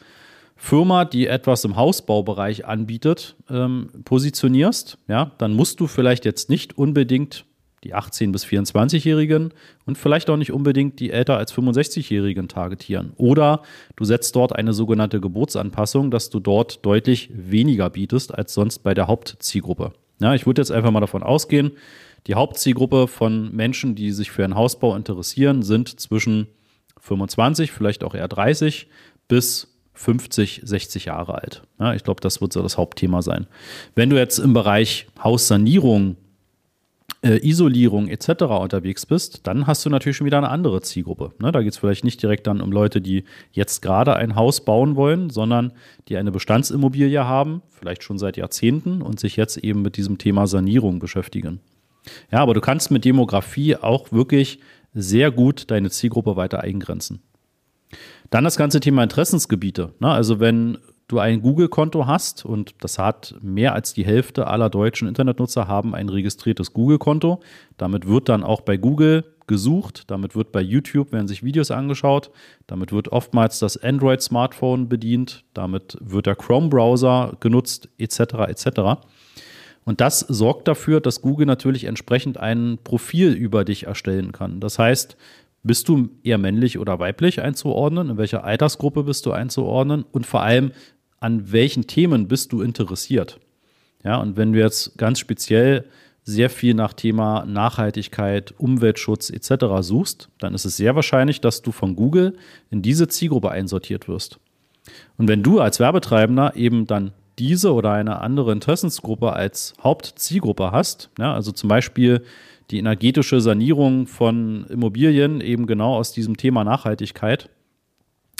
Firma, 0.56 1.04
die 1.04 1.26
etwas 1.26 1.64
im 1.64 1.76
Hausbaubereich 1.76 2.64
anbietet, 2.64 3.36
ähm, 3.50 3.90
positionierst, 4.04 4.98
ja, 5.08 5.32
dann 5.38 5.52
musst 5.52 5.80
du 5.80 5.86
vielleicht 5.86 6.24
jetzt 6.24 6.48
nicht 6.48 6.78
unbedingt 6.78 7.44
die 7.82 7.94
18- 7.94 8.32
bis 8.32 8.44
24-Jährigen 8.46 9.52
und 9.84 9.98
vielleicht 9.98 10.30
auch 10.30 10.38
nicht 10.38 10.52
unbedingt 10.52 11.00
die 11.00 11.10
älter 11.10 11.36
als 11.36 11.52
65-Jährigen 11.52 12.48
targetieren. 12.48 13.12
Oder 13.16 13.62
du 13.96 14.04
setzt 14.04 14.34
dort 14.36 14.54
eine 14.54 14.72
sogenannte 14.72 15.20
Geburtsanpassung, 15.20 16.10
dass 16.10 16.30
du 16.30 16.40
dort 16.40 16.84
deutlich 16.86 17.30
weniger 17.32 17.90
bietest 17.90 18.34
als 18.34 18.54
sonst 18.54 18.78
bei 18.78 18.94
der 18.94 19.06
Hauptzielgruppe. 19.06 19.92
Ja, 20.20 20.34
ich 20.34 20.46
würde 20.46 20.62
jetzt 20.62 20.70
einfach 20.70 20.90
mal 20.90 21.00
davon 21.00 21.22
ausgehen, 21.22 21.72
die 22.26 22.34
Hauptzielgruppe 22.34 23.06
von 23.06 23.54
Menschen, 23.54 23.94
die 23.94 24.10
sich 24.12 24.30
für 24.30 24.44
einen 24.44 24.54
Hausbau 24.54 24.96
interessieren, 24.96 25.62
sind 25.62 26.00
zwischen 26.00 26.46
25, 27.00 27.70
vielleicht 27.70 28.02
auch 28.02 28.14
eher 28.14 28.28
30 28.28 28.88
bis 29.28 29.74
50, 29.94 30.62
60 30.64 31.04
Jahre 31.06 31.34
alt. 31.34 31.62
Ja, 31.78 31.94
ich 31.94 32.02
glaube, 32.02 32.20
das 32.20 32.40
wird 32.40 32.52
so 32.52 32.62
das 32.62 32.78
Hauptthema 32.78 33.22
sein. 33.22 33.46
Wenn 33.94 34.10
du 34.10 34.16
jetzt 34.16 34.38
im 34.38 34.54
Bereich 34.54 35.06
Haussanierung 35.22 36.16
äh, 37.24 37.38
Isolierung 37.42 38.08
etc. 38.08 38.42
unterwegs 38.42 39.06
bist, 39.06 39.46
dann 39.46 39.66
hast 39.66 39.84
du 39.84 39.90
natürlich 39.90 40.16
schon 40.16 40.26
wieder 40.26 40.38
eine 40.38 40.50
andere 40.50 40.82
Zielgruppe. 40.82 41.32
Ne? 41.40 41.50
Da 41.52 41.62
geht 41.62 41.72
es 41.72 41.78
vielleicht 41.78 42.04
nicht 42.04 42.22
direkt 42.22 42.46
dann 42.46 42.60
um 42.60 42.70
Leute, 42.70 43.00
die 43.00 43.24
jetzt 43.52 43.80
gerade 43.80 44.14
ein 44.14 44.36
Haus 44.36 44.64
bauen 44.64 44.94
wollen, 44.94 45.30
sondern 45.30 45.72
die 46.08 46.16
eine 46.16 46.30
Bestandsimmobilie 46.30 47.26
haben, 47.26 47.62
vielleicht 47.70 48.02
schon 48.02 48.18
seit 48.18 48.36
Jahrzehnten 48.36 49.00
und 49.00 49.18
sich 49.18 49.36
jetzt 49.36 49.56
eben 49.56 49.82
mit 49.82 49.96
diesem 49.96 50.18
Thema 50.18 50.46
Sanierung 50.46 50.98
beschäftigen. 50.98 51.60
Ja, 52.30 52.40
aber 52.40 52.52
du 52.52 52.60
kannst 52.60 52.90
mit 52.90 53.04
Demografie 53.04 53.76
auch 53.76 54.12
wirklich 54.12 54.60
sehr 54.92 55.30
gut 55.30 55.70
deine 55.70 55.90
Zielgruppe 55.90 56.36
weiter 56.36 56.60
eingrenzen. 56.60 57.22
Dann 58.30 58.44
das 58.44 58.56
ganze 58.56 58.80
Thema 58.80 59.02
Interessensgebiete. 59.02 59.94
Ne? 59.98 60.08
Also 60.08 60.40
wenn 60.40 60.78
du 61.08 61.18
ein 61.18 61.42
Google-Konto 61.42 62.06
hast, 62.06 62.44
und 62.44 62.74
das 62.80 62.98
hat 62.98 63.34
mehr 63.42 63.74
als 63.74 63.92
die 63.92 64.04
Hälfte 64.04 64.46
aller 64.46 64.70
deutschen 64.70 65.08
Internetnutzer 65.08 65.68
haben 65.68 65.94
ein 65.94 66.08
registriertes 66.08 66.72
Google-Konto. 66.72 67.40
Damit 67.76 68.08
wird 68.08 68.28
dann 68.28 68.42
auch 68.42 68.62
bei 68.62 68.76
Google 68.76 69.24
gesucht, 69.46 70.04
damit 70.10 70.34
wird 70.34 70.52
bei 70.52 70.62
YouTube 70.62 71.12
werden 71.12 71.28
sich 71.28 71.42
Videos 71.42 71.70
angeschaut, 71.70 72.30
damit 72.66 72.92
wird 72.92 73.08
oftmals 73.08 73.58
das 73.58 73.76
Android-Smartphone 73.76 74.88
bedient, 74.88 75.44
damit 75.52 75.98
wird 76.00 76.26
der 76.26 76.36
Chrome-Browser 76.36 77.36
genutzt, 77.40 77.88
etc. 77.98 78.20
etc. 78.48 78.66
Und 79.84 80.00
das 80.00 80.20
sorgt 80.20 80.66
dafür, 80.66 81.00
dass 81.00 81.20
Google 81.20 81.46
natürlich 81.46 81.84
entsprechend 81.84 82.38
ein 82.38 82.78
Profil 82.82 83.32
über 83.32 83.66
dich 83.66 83.86
erstellen 83.86 84.32
kann. 84.32 84.60
Das 84.60 84.78
heißt, 84.78 85.18
bist 85.62 85.88
du 85.88 86.10
eher 86.22 86.38
männlich 86.38 86.78
oder 86.78 86.98
weiblich 86.98 87.40
einzuordnen? 87.40 88.10
In 88.10 88.18
welcher 88.18 88.44
Altersgruppe 88.44 89.04
bist 89.04 89.24
du 89.24 89.32
einzuordnen? 89.32 90.04
Und 90.12 90.26
vor 90.26 90.42
allem, 90.42 90.72
an 91.24 91.52
welchen 91.52 91.86
Themen 91.86 92.28
bist 92.28 92.52
du 92.52 92.60
interessiert? 92.60 93.40
Ja, 94.04 94.18
und 94.18 94.36
wenn 94.36 94.52
du 94.52 94.58
jetzt 94.58 94.98
ganz 94.98 95.18
speziell 95.18 95.86
sehr 96.22 96.50
viel 96.50 96.74
nach 96.74 96.92
Thema 96.92 97.46
Nachhaltigkeit, 97.46 98.52
Umweltschutz 98.58 99.30
etc. 99.30 99.64
suchst, 99.80 100.28
dann 100.38 100.52
ist 100.52 100.66
es 100.66 100.76
sehr 100.76 100.94
wahrscheinlich, 100.96 101.40
dass 101.40 101.62
du 101.62 101.72
von 101.72 101.96
Google 101.96 102.36
in 102.70 102.82
diese 102.82 103.08
Zielgruppe 103.08 103.50
einsortiert 103.50 104.06
wirst. 104.06 104.38
Und 105.16 105.26
wenn 105.26 105.42
du 105.42 105.60
als 105.60 105.80
Werbetreibender 105.80 106.56
eben 106.56 106.86
dann 106.86 107.12
diese 107.38 107.72
oder 107.72 107.92
eine 107.92 108.20
andere 108.20 108.52
Interessensgruppe 108.52 109.32
als 109.32 109.72
Hauptzielgruppe 109.82 110.72
hast, 110.72 111.08
ja, 111.18 111.32
also 111.32 111.52
zum 111.52 111.70
Beispiel 111.70 112.22
die 112.70 112.78
energetische 112.78 113.40
Sanierung 113.40 114.06
von 114.06 114.66
Immobilien 114.66 115.40
eben 115.40 115.66
genau 115.66 115.96
aus 115.96 116.12
diesem 116.12 116.36
Thema 116.36 116.64
Nachhaltigkeit, 116.64 117.48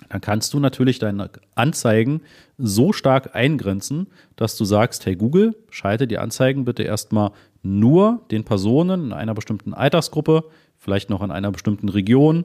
dann 0.09 0.21
kannst 0.21 0.53
du 0.55 0.61
natürlich 0.61 0.99
deine 0.99 1.31
Anzeigen 1.55 2.23
so 2.59 2.93
stark 2.93 3.35
eingrenzen, 3.35 4.09
dass 4.37 4.57
du 4.57 4.65
sagst, 4.65 5.07
hey 5.07 5.17
Google, 5.17 5.57
schalte 5.71 6.07
die 6.07 6.19
Anzeigen 6.19 6.65
bitte 6.65 6.83
erstmal 6.83 7.33
nur 7.63 8.23
den 8.31 8.45
Personen 8.45 9.07
in 9.07 9.13
einer 9.13 9.35
bestimmten 9.35 9.75
Altersgruppe, 9.75 10.45
vielleicht 10.79 11.11
noch 11.11 11.23
in 11.23 11.31
einer 11.31 11.51
bestimmten 11.51 11.89
Region, 11.89 12.45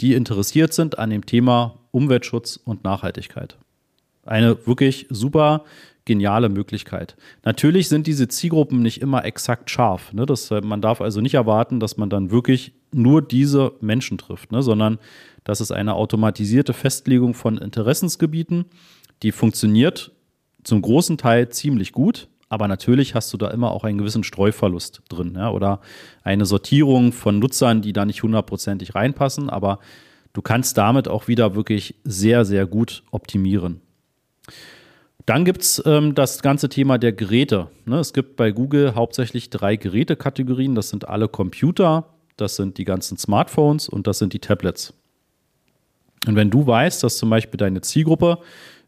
die 0.00 0.14
interessiert 0.14 0.72
sind 0.72 0.98
an 0.98 1.10
dem 1.10 1.26
Thema 1.26 1.78
Umweltschutz 1.90 2.58
und 2.64 2.84
Nachhaltigkeit. 2.84 3.58
Eine 4.24 4.66
wirklich 4.66 5.06
super 5.10 5.64
geniale 6.04 6.48
Möglichkeit. 6.48 7.16
Natürlich 7.44 7.88
sind 7.88 8.06
diese 8.06 8.28
Zielgruppen 8.28 8.80
nicht 8.80 9.02
immer 9.02 9.24
exakt 9.24 9.70
scharf. 9.70 10.12
Ne? 10.12 10.24
Das, 10.24 10.50
man 10.50 10.80
darf 10.80 11.00
also 11.00 11.20
nicht 11.20 11.34
erwarten, 11.34 11.80
dass 11.80 11.96
man 11.96 12.08
dann 12.08 12.30
wirklich 12.30 12.72
nur 12.92 13.22
diese 13.22 13.72
Menschen 13.80 14.18
trifft, 14.18 14.52
ne? 14.52 14.62
sondern 14.62 14.98
das 15.44 15.60
ist 15.60 15.72
eine 15.72 15.94
automatisierte 15.94 16.72
Festlegung 16.72 17.34
von 17.34 17.58
Interessensgebieten, 17.58 18.66
die 19.22 19.32
funktioniert 19.32 20.12
zum 20.64 20.82
großen 20.82 21.18
Teil 21.18 21.48
ziemlich 21.48 21.92
gut. 21.92 22.28
Aber 22.50 22.66
natürlich 22.66 23.14
hast 23.14 23.32
du 23.32 23.36
da 23.36 23.50
immer 23.50 23.72
auch 23.72 23.84
einen 23.84 23.98
gewissen 23.98 24.24
Streuverlust 24.24 25.02
drin 25.08 25.34
ja? 25.36 25.50
oder 25.50 25.80
eine 26.22 26.46
Sortierung 26.46 27.12
von 27.12 27.38
Nutzern, 27.38 27.82
die 27.82 27.92
da 27.92 28.06
nicht 28.06 28.22
hundertprozentig 28.22 28.94
reinpassen. 28.94 29.50
Aber 29.50 29.80
du 30.32 30.40
kannst 30.40 30.78
damit 30.78 31.08
auch 31.08 31.28
wieder 31.28 31.54
wirklich 31.54 31.96
sehr, 32.04 32.44
sehr 32.44 32.66
gut 32.66 33.02
optimieren. 33.10 33.82
Dann 35.26 35.44
gibt 35.44 35.60
es 35.60 35.82
ähm, 35.84 36.14
das 36.14 36.40
ganze 36.40 36.70
Thema 36.70 36.96
der 36.96 37.12
Geräte. 37.12 37.68
Ne, 37.84 37.98
es 37.98 38.14
gibt 38.14 38.36
bei 38.36 38.50
Google 38.50 38.94
hauptsächlich 38.94 39.50
drei 39.50 39.76
Gerätekategorien. 39.76 40.74
Das 40.74 40.88
sind 40.88 41.06
alle 41.06 41.28
Computer, 41.28 42.06
das 42.40 42.56
sind 42.56 42.78
die 42.78 42.84
ganzen 42.84 43.18
Smartphones 43.18 43.88
und 43.88 44.06
das 44.06 44.18
sind 44.18 44.32
die 44.32 44.38
Tablets. 44.38 44.94
Und 46.26 46.36
wenn 46.36 46.50
du 46.50 46.66
weißt, 46.66 47.02
dass 47.02 47.18
zum 47.18 47.30
Beispiel 47.30 47.58
deine 47.58 47.80
Zielgruppe 47.80 48.38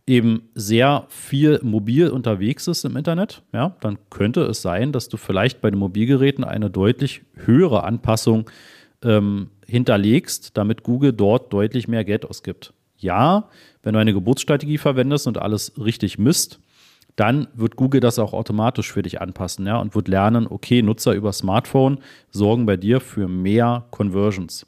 eben 0.06 0.48
sehr 0.54 1.06
viel 1.08 1.60
mobil 1.62 2.08
unterwegs 2.08 2.66
ist 2.66 2.84
im 2.84 2.96
Internet, 2.96 3.42
ja, 3.52 3.76
dann 3.80 3.98
könnte 4.10 4.42
es 4.42 4.62
sein, 4.62 4.92
dass 4.92 5.08
du 5.08 5.16
vielleicht 5.16 5.60
bei 5.60 5.70
den 5.70 5.78
Mobilgeräten 5.78 6.42
eine 6.42 6.70
deutlich 6.70 7.22
höhere 7.34 7.84
Anpassung 7.84 8.50
ähm, 9.02 9.50
hinterlegst, 9.66 10.56
damit 10.56 10.82
Google 10.82 11.12
dort 11.12 11.52
deutlich 11.52 11.86
mehr 11.86 12.04
Geld 12.04 12.26
ausgibt. 12.26 12.72
Ja, 12.96 13.48
wenn 13.82 13.94
du 13.94 14.00
eine 14.00 14.12
Geburtsstrategie 14.12 14.78
verwendest 14.78 15.26
und 15.26 15.38
alles 15.38 15.72
richtig 15.78 16.18
misst, 16.18 16.60
dann 17.16 17.48
wird 17.54 17.76
Google 17.76 18.00
das 18.00 18.18
auch 18.18 18.32
automatisch 18.32 18.92
für 18.92 19.02
dich 19.02 19.20
anpassen 19.20 19.66
ja, 19.66 19.78
und 19.78 19.94
wird 19.94 20.08
lernen, 20.08 20.46
okay, 20.48 20.82
Nutzer 20.82 21.12
über 21.12 21.32
Smartphone 21.32 21.98
sorgen 22.30 22.66
bei 22.66 22.76
dir 22.76 23.00
für 23.00 23.28
mehr 23.28 23.84
Conversions. 23.90 24.66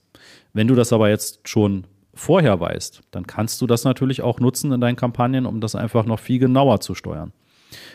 Wenn 0.52 0.68
du 0.68 0.74
das 0.74 0.92
aber 0.92 1.08
jetzt 1.08 1.48
schon 1.48 1.86
vorher 2.14 2.60
weißt, 2.60 3.02
dann 3.10 3.26
kannst 3.26 3.60
du 3.60 3.66
das 3.66 3.84
natürlich 3.84 4.22
auch 4.22 4.38
nutzen 4.38 4.72
in 4.72 4.80
deinen 4.80 4.96
Kampagnen, 4.96 5.46
um 5.46 5.60
das 5.60 5.74
einfach 5.74 6.04
noch 6.04 6.18
viel 6.18 6.38
genauer 6.38 6.80
zu 6.80 6.94
steuern. 6.94 7.32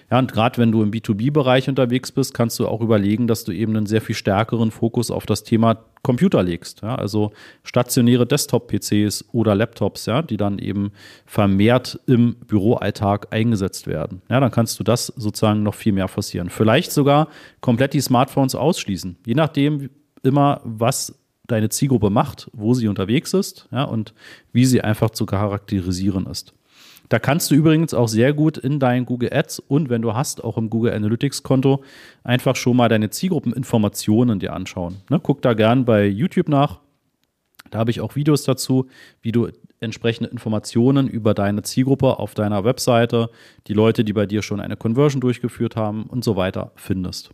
Ja, 0.09 0.19
und 0.19 0.31
gerade 0.31 0.57
wenn 0.57 0.71
du 0.71 0.81
im 0.81 0.91
B2B-Bereich 0.91 1.69
unterwegs 1.69 2.11
bist, 2.11 2.33
kannst 2.33 2.59
du 2.59 2.67
auch 2.67 2.81
überlegen, 2.81 3.27
dass 3.27 3.43
du 3.43 3.51
eben 3.51 3.75
einen 3.75 3.85
sehr 3.85 4.01
viel 4.01 4.15
stärkeren 4.15 4.71
Fokus 4.71 5.11
auf 5.11 5.25
das 5.25 5.43
Thema 5.43 5.85
Computer 6.03 6.43
legst. 6.43 6.81
Ja, 6.81 6.95
also 6.95 7.31
stationäre 7.63 8.25
Desktop-PCs 8.25 9.25
oder 9.31 9.55
Laptops, 9.55 10.05
ja, 10.05 10.21
die 10.21 10.37
dann 10.37 10.59
eben 10.59 10.91
vermehrt 11.25 11.99
im 12.07 12.35
Büroalltag 12.47 13.27
eingesetzt 13.31 13.87
werden. 13.87 14.21
Ja, 14.29 14.39
dann 14.39 14.51
kannst 14.51 14.79
du 14.79 14.83
das 14.83 15.07
sozusagen 15.07 15.63
noch 15.63 15.75
viel 15.75 15.93
mehr 15.93 16.07
forcieren. 16.07 16.49
Vielleicht 16.49 16.91
sogar 16.91 17.27
komplett 17.61 17.93
die 17.93 18.01
Smartphones 18.01 18.55
ausschließen. 18.55 19.17
Je 19.25 19.35
nachdem 19.35 19.89
immer, 20.23 20.61
was 20.63 21.13
deine 21.47 21.69
Zielgruppe 21.69 22.09
macht, 22.09 22.49
wo 22.53 22.73
sie 22.73 22.87
unterwegs 22.87 23.33
ist 23.33 23.67
ja, 23.71 23.83
und 23.83 24.13
wie 24.51 24.65
sie 24.65 24.81
einfach 24.81 25.09
zu 25.09 25.25
charakterisieren 25.25 26.25
ist. 26.27 26.53
Da 27.09 27.19
kannst 27.19 27.51
du 27.51 27.55
übrigens 27.55 27.93
auch 27.93 28.07
sehr 28.07 28.33
gut 28.33 28.57
in 28.57 28.79
deinen 28.79 29.05
Google 29.05 29.31
Ads 29.31 29.59
und 29.59 29.89
wenn 29.89 30.01
du 30.01 30.13
hast, 30.13 30.43
auch 30.43 30.57
im 30.57 30.69
Google 30.69 30.93
Analytics 30.93 31.43
Konto, 31.43 31.83
einfach 32.23 32.55
schon 32.55 32.75
mal 32.75 32.89
deine 32.89 33.09
Zielgruppeninformationen 33.09 34.39
dir 34.39 34.53
anschauen. 34.53 34.97
Ne, 35.09 35.19
guck 35.21 35.41
da 35.41 35.53
gern 35.53 35.85
bei 35.85 36.05
YouTube 36.05 36.49
nach. 36.49 36.79
Da 37.71 37.79
habe 37.79 37.91
ich 37.91 38.01
auch 38.01 38.15
Videos 38.15 38.43
dazu, 38.43 38.87
wie 39.21 39.31
du 39.31 39.49
entsprechende 39.79 40.29
Informationen 40.29 41.07
über 41.07 41.33
deine 41.33 41.61
Zielgruppe 41.61 42.19
auf 42.19 42.33
deiner 42.33 42.63
Webseite, 42.63 43.29
die 43.67 43.73
Leute, 43.73 44.03
die 44.03 44.13
bei 44.13 44.25
dir 44.25 44.41
schon 44.41 44.59
eine 44.59 44.75
Conversion 44.75 45.21
durchgeführt 45.21 45.75
haben 45.75 46.05
und 46.05 46.23
so 46.23 46.35
weiter 46.35 46.71
findest. 46.75 47.31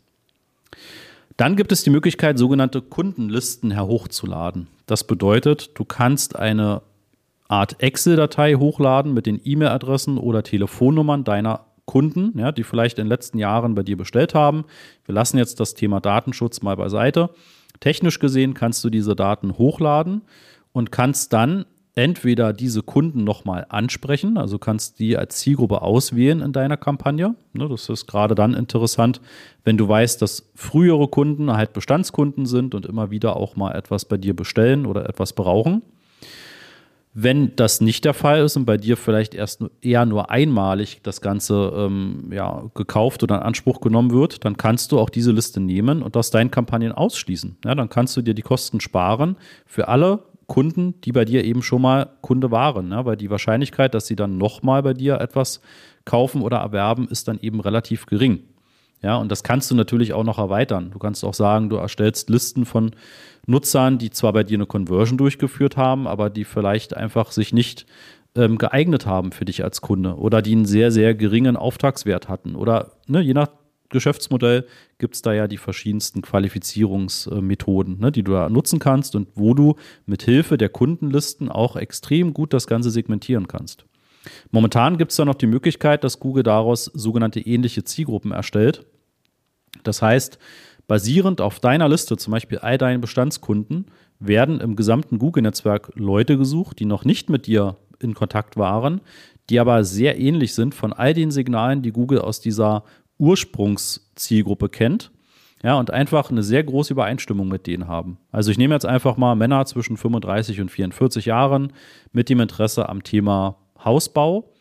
Dann 1.37 1.55
gibt 1.55 1.71
es 1.71 1.83
die 1.83 1.89
Möglichkeit, 1.89 2.37
sogenannte 2.37 2.81
Kundenlisten 2.81 3.71
herhochzuladen. 3.71 4.67
Das 4.85 5.05
bedeutet, 5.05 5.71
du 5.75 5.85
kannst 5.85 6.35
eine 6.35 6.81
Art 7.47 7.81
Excel-Datei 7.81 8.55
hochladen 8.55 9.13
mit 9.13 9.25
den 9.25 9.39
E-Mail-Adressen 9.43 10.17
oder 10.17 10.43
Telefonnummern 10.43 11.23
deiner 11.23 11.65
Kunden, 11.85 12.37
ja, 12.37 12.51
die 12.51 12.63
vielleicht 12.63 12.97
in 12.97 13.05
den 13.05 13.09
letzten 13.09 13.37
Jahren 13.37 13.75
bei 13.75 13.83
dir 13.83 13.97
bestellt 13.97 14.33
haben. 14.33 14.65
Wir 15.05 15.13
lassen 15.13 15.37
jetzt 15.37 15.59
das 15.59 15.73
Thema 15.73 15.99
Datenschutz 15.99 16.61
mal 16.61 16.77
beiseite. 16.77 17.29
Technisch 17.79 18.19
gesehen 18.19 18.53
kannst 18.53 18.83
du 18.83 18.89
diese 18.89 19.15
Daten 19.15 19.57
hochladen 19.57 20.21
und 20.71 20.91
kannst 20.91 21.33
dann 21.33 21.65
entweder 21.95 22.53
diese 22.53 22.81
Kunden 22.81 23.23
nochmal 23.23 23.67
ansprechen, 23.69 24.37
also 24.37 24.57
kannst 24.57 24.99
die 24.99 25.15
als 25.17 25.37
Zielgruppe 25.37 25.81
auswählen 25.81 26.41
in 26.41 26.51
deiner 26.51 26.77
Kampagne. 26.77 27.35
Ne, 27.53 27.67
das 27.69 27.87
ist 27.89 28.07
gerade 28.07 28.33
dann 28.33 28.55
interessant, 28.55 29.21
wenn 29.63 29.77
du 29.77 29.87
weißt, 29.87 30.21
dass 30.21 30.51
frühere 30.55 31.07
Kunden 31.07 31.51
halt 31.51 31.73
Bestandskunden 31.73 32.45
sind 32.45 32.73
und 32.73 32.85
immer 32.85 33.11
wieder 33.11 33.35
auch 33.35 33.55
mal 33.55 33.75
etwas 33.75 34.05
bei 34.05 34.17
dir 34.17 34.35
bestellen 34.35 34.85
oder 34.85 35.07
etwas 35.07 35.33
brauchen. 35.33 35.83
Wenn 37.15 37.55
das 37.55 37.79
nicht 37.79 38.05
der 38.05 38.15
Fall 38.15 38.43
ist 38.43 38.57
und 38.57 38.65
bei 38.65 38.77
dir 38.77 38.97
vielleicht 38.97 39.35
erst 39.35 39.63
eher 39.81 40.05
nur 40.05 40.31
einmalig 40.31 40.99
das 41.03 41.21
Ganze 41.21 41.71
ähm, 41.75 42.31
ja, 42.31 42.63
gekauft 42.73 43.21
oder 43.21 43.35
in 43.35 43.41
Anspruch 43.43 43.81
genommen 43.81 44.11
wird, 44.11 44.43
dann 44.45 44.57
kannst 44.57 44.91
du 44.91 44.99
auch 44.99 45.11
diese 45.11 45.31
Liste 45.31 45.59
nehmen 45.59 46.01
und 46.01 46.17
aus 46.17 46.31
deinen 46.31 46.49
Kampagnen 46.49 46.91
ausschließen. 46.91 47.57
Ja, 47.65 47.75
dann 47.75 47.89
kannst 47.89 48.17
du 48.17 48.23
dir 48.23 48.33
die 48.33 48.41
Kosten 48.41 48.81
sparen 48.81 49.37
für 49.67 49.89
alle 49.89 50.23
Kunden, 50.47 50.99
die 51.01 51.11
bei 51.11 51.23
dir 51.23 51.43
eben 51.43 51.61
schon 51.61 51.83
mal 51.83 52.09
Kunde 52.21 52.49
waren. 52.49 52.91
Ja, 52.91 53.05
weil 53.05 53.15
die 53.15 53.29
Wahrscheinlichkeit, 53.29 53.93
dass 53.93 54.07
sie 54.07 54.15
dann 54.15 54.37
nochmal 54.37 54.81
bei 54.81 54.93
dir 54.93 55.21
etwas 55.21 55.61
kaufen 56.05 56.41
oder 56.41 56.57
erwerben, 56.57 57.07
ist 57.07 57.27
dann 57.27 57.39
eben 57.39 57.59
relativ 57.59 58.07
gering. 58.07 58.43
Ja, 59.03 59.17
und 59.17 59.29
das 59.29 59.43
kannst 59.43 59.69
du 59.69 59.75
natürlich 59.75 60.13
auch 60.13 60.23
noch 60.23 60.39
erweitern. 60.39 60.89
Du 60.91 60.97
kannst 60.97 61.23
auch 61.25 61.33
sagen, 61.33 61.69
du 61.69 61.75
erstellst 61.75 62.29
Listen 62.29 62.65
von 62.65 62.91
Nutzern, 63.45 63.97
die 63.97 64.09
zwar 64.09 64.31
bei 64.31 64.43
dir 64.43 64.57
eine 64.57 64.65
Conversion 64.65 65.17
durchgeführt 65.17 65.75
haben, 65.75 66.07
aber 66.07 66.29
die 66.29 66.45
vielleicht 66.45 66.95
einfach 66.95 67.31
sich 67.31 67.53
nicht 67.53 67.85
ähm, 68.35 68.57
geeignet 68.57 69.05
haben 69.05 69.33
für 69.33 69.45
dich 69.45 69.63
als 69.63 69.81
Kunde 69.81 70.15
oder 70.15 70.41
die 70.41 70.53
einen 70.53 70.65
sehr, 70.65 70.91
sehr 70.91 71.13
geringen 71.13 71.57
Auftragswert 71.57 72.29
hatten. 72.29 72.55
Oder 72.55 72.93
ne, 73.05 73.19
je 73.19 73.33
nach 73.33 73.49
Geschäftsmodell 73.89 74.65
gibt 74.97 75.15
es 75.15 75.21
da 75.21 75.33
ja 75.33 75.47
die 75.47 75.57
verschiedensten 75.57 76.21
Qualifizierungsmethoden, 76.21 77.99
ne, 77.99 78.11
die 78.11 78.23
du 78.23 78.31
da 78.31 78.49
nutzen 78.49 78.79
kannst 78.79 79.15
und 79.15 79.27
wo 79.35 79.53
du 79.53 79.75
mit 80.05 80.23
Hilfe 80.23 80.57
der 80.57 80.69
Kundenlisten 80.69 81.49
auch 81.49 81.75
extrem 81.75 82.33
gut 82.33 82.53
das 82.53 82.67
Ganze 82.67 82.89
segmentieren 82.89 83.47
kannst. 83.47 83.85
Momentan 84.51 84.97
gibt 84.97 85.11
es 85.11 85.17
da 85.17 85.25
noch 85.25 85.35
die 85.35 85.47
Möglichkeit, 85.47 86.03
dass 86.03 86.19
Google 86.19 86.43
daraus 86.43 86.85
sogenannte 86.85 87.41
ähnliche 87.41 87.83
Zielgruppen 87.83 88.31
erstellt. 88.31 88.85
Das 89.81 90.01
heißt, 90.01 90.37
basierend 90.87 91.41
auf 91.41 91.59
deiner 91.59 91.89
Liste, 91.89 92.17
zum 92.17 92.31
Beispiel 92.31 92.59
all 92.59 92.77
deinen 92.77 93.01
Bestandskunden, 93.01 93.85
werden 94.19 94.59
im 94.61 94.75
gesamten 94.75 95.19
Google-Netzwerk 95.19 95.91
Leute 95.95 96.37
gesucht, 96.37 96.79
die 96.79 96.85
noch 96.85 97.05
nicht 97.05 97.29
mit 97.29 97.47
dir 97.47 97.77
in 97.99 98.13
Kontakt 98.13 98.57
waren, 98.57 99.01
die 99.49 99.59
aber 99.59 99.83
sehr 99.83 100.19
ähnlich 100.19 100.53
sind 100.53 100.75
von 100.75 100.93
all 100.93 101.13
den 101.13 101.31
Signalen, 101.31 101.81
die 101.81 101.91
Google 101.91 102.19
aus 102.19 102.39
dieser 102.39 102.83
Ursprungszielgruppe 103.17 104.69
kennt. 104.69 105.11
Ja, 105.63 105.75
und 105.79 105.91
einfach 105.91 106.29
eine 106.29 106.43
sehr 106.43 106.61
große 106.61 106.91
Übereinstimmung 106.91 107.47
mit 107.47 107.67
denen 107.67 107.87
haben. 107.87 108.17
Also 108.31 108.51
ich 108.51 108.57
nehme 108.57 108.75
jetzt 108.75 108.85
einfach 108.85 109.15
mal 109.15 109.35
Männer 109.35 109.65
zwischen 109.65 109.95
35 109.95 110.59
und 110.59 110.69
44 110.69 111.25
Jahren 111.25 111.71
mit 112.11 112.27
dem 112.27 112.41
Interesse 112.41 112.89
am 112.89 113.03
Thema 113.03 113.55
Hausbau. 113.83 114.51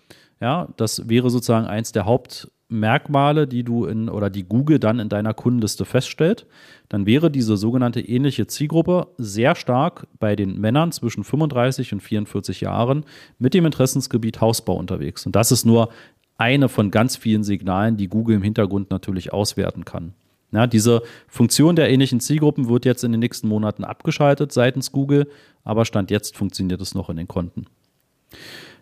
Ja, 0.41 0.69
das 0.77 1.09
wäre 1.09 1.29
sozusagen 1.29 1.67
eins 1.67 1.91
der 1.91 2.07
Haupt 2.07 2.53
Merkmale, 2.73 3.47
die 3.47 3.63
du 3.63 3.85
in 3.85 4.09
oder 4.09 4.31
die 4.31 4.45
Google 4.45 4.79
dann 4.79 4.99
in 4.99 5.09
deiner 5.09 5.35
Kundenliste 5.35 5.85
feststellt, 5.85 6.47
dann 6.89 7.07
wäre 7.07 7.31
diese 7.31 7.57
sogenannte 7.57 8.01
ähnliche 8.01 8.47
Zielgruppe 8.47 9.09
sehr 9.19 9.55
stark 9.55 10.07
bei 10.19 10.37
den 10.37 10.61
Männern 10.61 10.93
zwischen 10.93 11.25
35 11.25 11.93
und 11.93 12.01
44 12.01 12.61
Jahren 12.61 13.05
mit 13.39 13.55
dem 13.55 13.67
Interessensgebiet 13.67 14.41
Hausbau 14.41 14.75
unterwegs. 14.77 15.25
Und 15.27 15.37
das 15.37 15.53
ist 15.53 15.65
nur 15.65 15.91
eine 16.39 16.69
von 16.69 16.91
ganz 16.91 17.17
vielen 17.17 17.45
Signalen, 17.45 17.97
die 17.97 18.09
Google 18.09 18.37
im 18.37 18.43
Hintergrund 18.43 18.91
natürlich 18.91 19.33
auswerten 19.33 19.85
kann. 19.85 20.15
Ja, 20.51 20.67
diese 20.67 21.03
Funktion 21.29 21.77
der 21.77 21.89
ähnlichen 21.89 22.21
Zielgruppen 22.21 22.69
wird 22.69 22.85
jetzt 22.85 23.05
in 23.05 23.13
den 23.13 23.21
nächsten 23.21 23.49
Monaten 23.49 23.85
abgeschaltet 23.85 24.53
seitens 24.53 24.93
Google, 24.93 25.29
aber 25.65 25.85
Stand 25.85 26.11
jetzt 26.11 26.37
funktioniert 26.37 26.81
es 26.81 26.95
noch 26.95 27.09
in 27.09 27.17
den 27.17 27.29
Konten. 27.29 27.67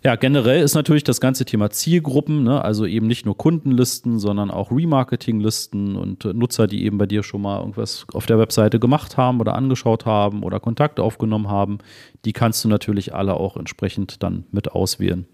Ja, 0.03 0.17
generell 0.17 0.63
ist 0.63 0.75
natürlich 0.75 1.05
das 1.05 1.21
ganze 1.21 1.45
Thema 1.45 1.69
Zielgruppen, 1.69 2.43
ne? 2.43 2.65
also 2.65 2.87
eben 2.87 3.07
nicht 3.07 3.27
nur 3.27 3.37
Kundenlisten, 3.37 4.19
sondern 4.19 4.51
auch 4.51 4.71
Remarketinglisten 4.71 5.95
und 5.97 6.25
äh, 6.25 6.33
Nutzer, 6.33 6.67
die 6.67 6.85
eben 6.87 6.97
bei 6.97 7.05
dir 7.05 7.23
schon 7.23 7.43
mal 7.43 7.61
irgendwas 7.61 8.07
auf 8.15 8.25
der 8.25 8.39
Webseite 8.39 8.81
gemacht 8.81 9.19
haben 9.19 9.41
oder 9.41 9.55
angeschaut 9.55 10.07
haben 10.07 10.43
oder 10.43 10.59
Kontakt 10.59 11.01
aufgenommen 11.01 11.49
haben, 11.49 11.79
die 12.25 12.33
kannst 12.33 12.65
du 12.65 12.69
natürlich 12.69 13.15
alle 13.15 13.35
auch 13.35 13.59
entsprechend 13.59 14.23
dann 14.23 14.45
mit 14.53 14.73
auswählen. 14.73 15.27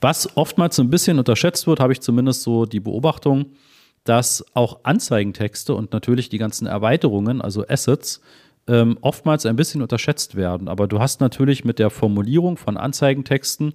Was 0.00 0.36
oftmals 0.36 0.76
so 0.76 0.82
ein 0.82 0.88
bisschen 0.88 1.18
unterschätzt 1.18 1.66
wird, 1.66 1.80
habe 1.80 1.92
ich 1.92 2.00
zumindest 2.00 2.42
so 2.42 2.64
die 2.64 2.80
Beobachtung, 2.80 3.46
dass 4.04 4.46
auch 4.54 4.80
Anzeigentexte 4.84 5.74
und 5.74 5.92
natürlich 5.92 6.30
die 6.30 6.38
ganzen 6.38 6.66
Erweiterungen, 6.66 7.42
also 7.42 7.66
Assets, 7.66 8.22
ähm, 8.68 8.98
oftmals 9.00 9.46
ein 9.46 9.56
bisschen 9.56 9.82
unterschätzt 9.82 10.36
werden. 10.36 10.68
Aber 10.68 10.86
du 10.86 11.00
hast 11.00 11.20
natürlich 11.20 11.64
mit 11.64 11.78
der 11.78 11.90
Formulierung 11.90 12.56
von 12.56 12.76
Anzeigentexten 12.76 13.74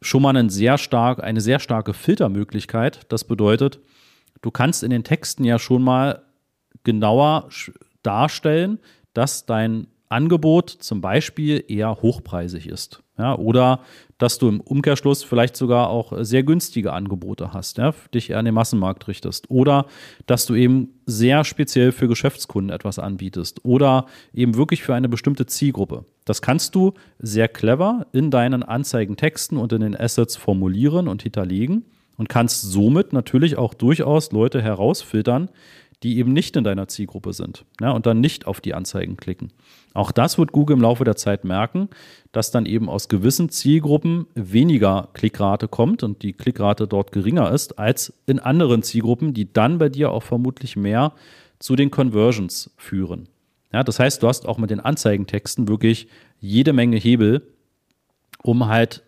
schon 0.00 0.22
mal 0.22 0.30
einen 0.30 0.48
sehr 0.48 0.78
stark, 0.78 1.22
eine 1.22 1.40
sehr 1.40 1.58
starke 1.58 1.92
Filtermöglichkeit. 1.92 3.00
Das 3.08 3.24
bedeutet, 3.24 3.80
du 4.40 4.50
kannst 4.50 4.82
in 4.82 4.90
den 4.90 5.04
Texten 5.04 5.44
ja 5.44 5.58
schon 5.58 5.82
mal 5.82 6.22
genauer 6.84 7.48
darstellen, 8.02 8.78
dass 9.12 9.44
dein 9.44 9.88
Angebot 10.08 10.70
zum 10.70 11.00
Beispiel 11.00 11.64
eher 11.68 12.02
hochpreisig 12.02 12.66
ist. 12.66 13.02
Ja, 13.18 13.36
oder 13.36 13.80
dass 14.20 14.38
du 14.38 14.48
im 14.48 14.60
Umkehrschluss 14.60 15.24
vielleicht 15.24 15.56
sogar 15.56 15.88
auch 15.88 16.12
sehr 16.20 16.42
günstige 16.42 16.92
Angebote 16.92 17.52
hast, 17.52 17.78
ja, 17.78 17.92
dich 18.14 18.30
eher 18.30 18.38
an 18.38 18.44
den 18.44 18.54
Massenmarkt 18.54 19.08
richtest. 19.08 19.50
Oder 19.50 19.86
dass 20.26 20.46
du 20.46 20.54
eben 20.54 20.90
sehr 21.06 21.42
speziell 21.44 21.90
für 21.90 22.06
Geschäftskunden 22.06 22.72
etwas 22.72 22.98
anbietest. 22.98 23.64
Oder 23.64 24.06
eben 24.34 24.56
wirklich 24.56 24.82
für 24.82 24.94
eine 24.94 25.08
bestimmte 25.08 25.46
Zielgruppe. 25.46 26.04
Das 26.26 26.42
kannst 26.42 26.74
du 26.74 26.92
sehr 27.18 27.48
clever 27.48 28.06
in 28.12 28.30
deinen 28.30 28.62
Anzeigentexten 28.62 29.56
und 29.56 29.72
in 29.72 29.80
den 29.80 29.98
Assets 29.98 30.36
formulieren 30.36 31.08
und 31.08 31.22
hinterlegen 31.22 31.86
und 32.18 32.28
kannst 32.28 32.60
somit 32.60 33.14
natürlich 33.14 33.56
auch 33.56 33.72
durchaus 33.72 34.30
Leute 34.30 34.60
herausfiltern, 34.60 35.48
die 36.02 36.18
eben 36.18 36.32
nicht 36.32 36.56
in 36.56 36.64
deiner 36.64 36.88
Zielgruppe 36.88 37.32
sind 37.32 37.64
ja, 37.80 37.90
und 37.90 38.06
dann 38.06 38.20
nicht 38.20 38.46
auf 38.46 38.60
die 38.60 38.74
Anzeigen 38.74 39.16
klicken. 39.16 39.52
Auch 39.92 40.12
das 40.12 40.38
wird 40.38 40.52
Google 40.52 40.76
im 40.76 40.82
Laufe 40.82 41.04
der 41.04 41.16
Zeit 41.16 41.44
merken, 41.44 41.88
dass 42.32 42.50
dann 42.50 42.64
eben 42.64 42.88
aus 42.88 43.08
gewissen 43.08 43.50
Zielgruppen 43.50 44.26
weniger 44.34 45.08
Klickrate 45.12 45.68
kommt 45.68 46.02
und 46.02 46.22
die 46.22 46.32
Klickrate 46.32 46.86
dort 46.86 47.12
geringer 47.12 47.50
ist 47.50 47.78
als 47.78 48.12
in 48.26 48.38
anderen 48.38 48.82
Zielgruppen, 48.82 49.34
die 49.34 49.52
dann 49.52 49.78
bei 49.78 49.88
dir 49.88 50.12
auch 50.12 50.22
vermutlich 50.22 50.76
mehr 50.76 51.12
zu 51.58 51.76
den 51.76 51.90
Conversions 51.90 52.70
führen. 52.76 53.28
Ja, 53.72 53.84
das 53.84 53.98
heißt, 53.98 54.22
du 54.22 54.28
hast 54.28 54.46
auch 54.46 54.58
mit 54.58 54.70
den 54.70 54.80
Anzeigentexten 54.80 55.68
wirklich 55.68 56.08
jede 56.40 56.72
Menge 56.72 56.96
Hebel, 56.96 57.42
um 58.42 58.66
halt 58.66 59.02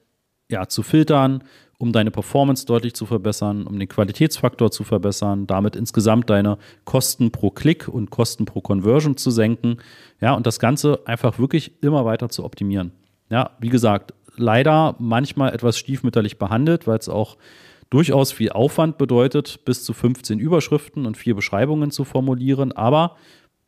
ja, 0.51 0.69
zu 0.69 0.83
filtern, 0.83 1.43
um 1.83 1.91
deine 1.91 2.13
Performance 2.13 2.65
deutlich 2.65 2.95
zu 2.95 3.07
verbessern, 3.07 3.67
um 3.67 3.77
den 3.77 3.89
Qualitätsfaktor 3.89 4.71
zu 4.71 4.85
verbessern, 4.85 5.49
damit 5.49 5.75
insgesamt 5.75 6.31
deine 6.31 6.57
Kosten 6.85 7.33
pro 7.33 7.51
Klick 7.51 7.89
und 7.89 8.11
Kosten 8.11 8.45
pro 8.45 8.61
Conversion 8.61 9.17
zu 9.17 9.33
senken. 9.33 9.79
Ja, 10.21 10.35
und 10.35 10.47
das 10.47 10.61
Ganze 10.61 11.01
einfach 11.07 11.41
wirklich 11.41 11.73
immer 11.83 12.05
weiter 12.05 12.29
zu 12.29 12.45
optimieren. 12.45 12.93
Ja, 13.31 13.51
wie 13.59 13.69
gesagt, 13.69 14.15
leider 14.37 14.95
manchmal 15.01 15.53
etwas 15.55 15.77
stiefmütterlich 15.77 16.39
behandelt, 16.39 16.87
weil 16.87 16.99
es 16.99 17.09
auch 17.09 17.37
durchaus 17.91 18.31
viel 18.31 18.51
Aufwand 18.51 18.97
bedeutet, 18.97 19.65
bis 19.65 19.83
zu 19.83 19.93
15 19.93 20.39
Überschriften 20.39 21.05
und 21.05 21.17
vier 21.17 21.35
Beschreibungen 21.35 21.91
zu 21.91 22.05
formulieren. 22.05 22.71
Aber 22.71 23.17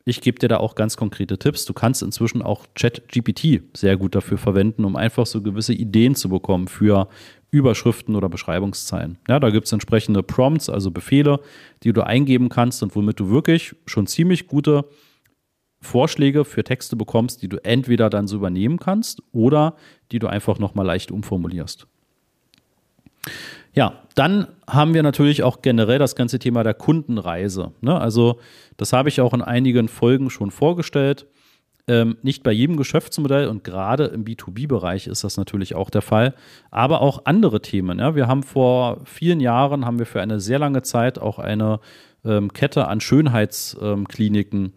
ich 0.04 0.20
gebe 0.20 0.38
dir 0.38 0.49
da 0.49 0.58
auch 0.58 0.75
ganz 0.75 0.96
konkrete 0.96 1.38
Tipps. 1.38 1.64
Du 1.64 1.73
kannst 1.73 2.02
inzwischen 2.02 2.42
auch 2.42 2.66
ChatGPT 2.75 3.62
sehr 3.75 3.96
gut 3.96 4.14
dafür 4.14 4.37
verwenden, 4.37 4.84
um 4.84 4.96
einfach 4.96 5.26
so 5.26 5.40
gewisse 5.40 5.73
Ideen 5.73 6.14
zu 6.14 6.28
bekommen 6.28 6.68
für 6.68 7.08
Überschriften 7.50 8.14
oder 8.14 8.28
Beschreibungszeilen. 8.28 9.18
Ja, 9.28 9.40
da 9.40 9.50
gibt 9.50 9.66
es 9.66 9.73
entsprechende 9.73 10.23
Prompts, 10.23 10.68
also 10.68 10.90
Befehle, 10.90 11.40
die 11.82 11.92
du 11.92 12.02
eingeben 12.02 12.49
kannst 12.49 12.82
und 12.82 12.94
womit 12.94 13.18
du 13.20 13.30
wirklich 13.30 13.75
schon 13.87 14.06
ziemlich 14.06 14.46
gute 14.46 14.84
Vorschläge 15.80 16.44
für 16.44 16.64
Texte 16.64 16.96
bekommst, 16.96 17.42
die 17.42 17.49
du 17.49 17.58
entweder 17.64 18.11
dann 18.11 18.26
so 18.26 18.37
übernehmen 18.37 18.78
kannst 18.78 19.23
oder 19.32 19.76
die 20.12 20.18
du 20.18 20.26
einfach 20.26 20.58
nochmal 20.58 20.87
leicht 20.87 21.12
umformulierst. 21.12 21.87
Ja, 23.75 24.02
dann 24.14 24.47
haben 24.69 24.95
wir 24.95 25.02
natürlich 25.02 25.43
auch 25.43 25.61
generell 25.61 25.99
das 25.99 26.14
ganze 26.14 26.38
Thema 26.38 26.62
der 26.62 26.75
Kundenreise. 26.75 27.73
Ne? 27.81 28.00
Also 28.00 28.38
das 28.76 28.93
habe 28.93 29.09
ich 29.09 29.21
auch 29.21 29.35
in 29.35 29.43
einigen 29.43 29.88
Folgen 29.88 30.31
schon 30.31 30.50
vorgestellt. 30.50 31.26
Ähm, 31.87 32.16
nicht 32.23 32.43
bei 32.43 32.52
jedem 32.52 32.78
Geschäftsmodell 32.78 33.49
und 33.49 33.62
gerade 33.62 34.04
im 34.07 34.25
B2B-Bereich 34.25 35.07
ist 35.07 35.23
das 35.23 35.37
natürlich 35.37 35.75
auch 35.75 35.90
der 35.90 36.00
Fall, 36.00 36.35
aber 36.71 37.02
auch 37.02 37.26
andere 37.26 37.61
Themen. 37.61 37.99
Ja. 37.99 38.14
Wir 38.14 38.26
haben 38.26 38.43
vor 38.43 39.02
vielen 39.04 39.40
Jahren, 39.40 39.85
haben 39.85 39.99
wir 39.99 40.07
für 40.07 40.23
eine 40.23 40.40
sehr 40.40 40.59
lange 40.59 40.81
Zeit 40.81 41.19
auch 41.19 41.38
eine 41.38 41.81
ähm, 42.25 42.52
Kette 42.54 42.88
an 42.88 43.00
Schönheitskliniken 43.00 44.64
ähm, 44.64 44.73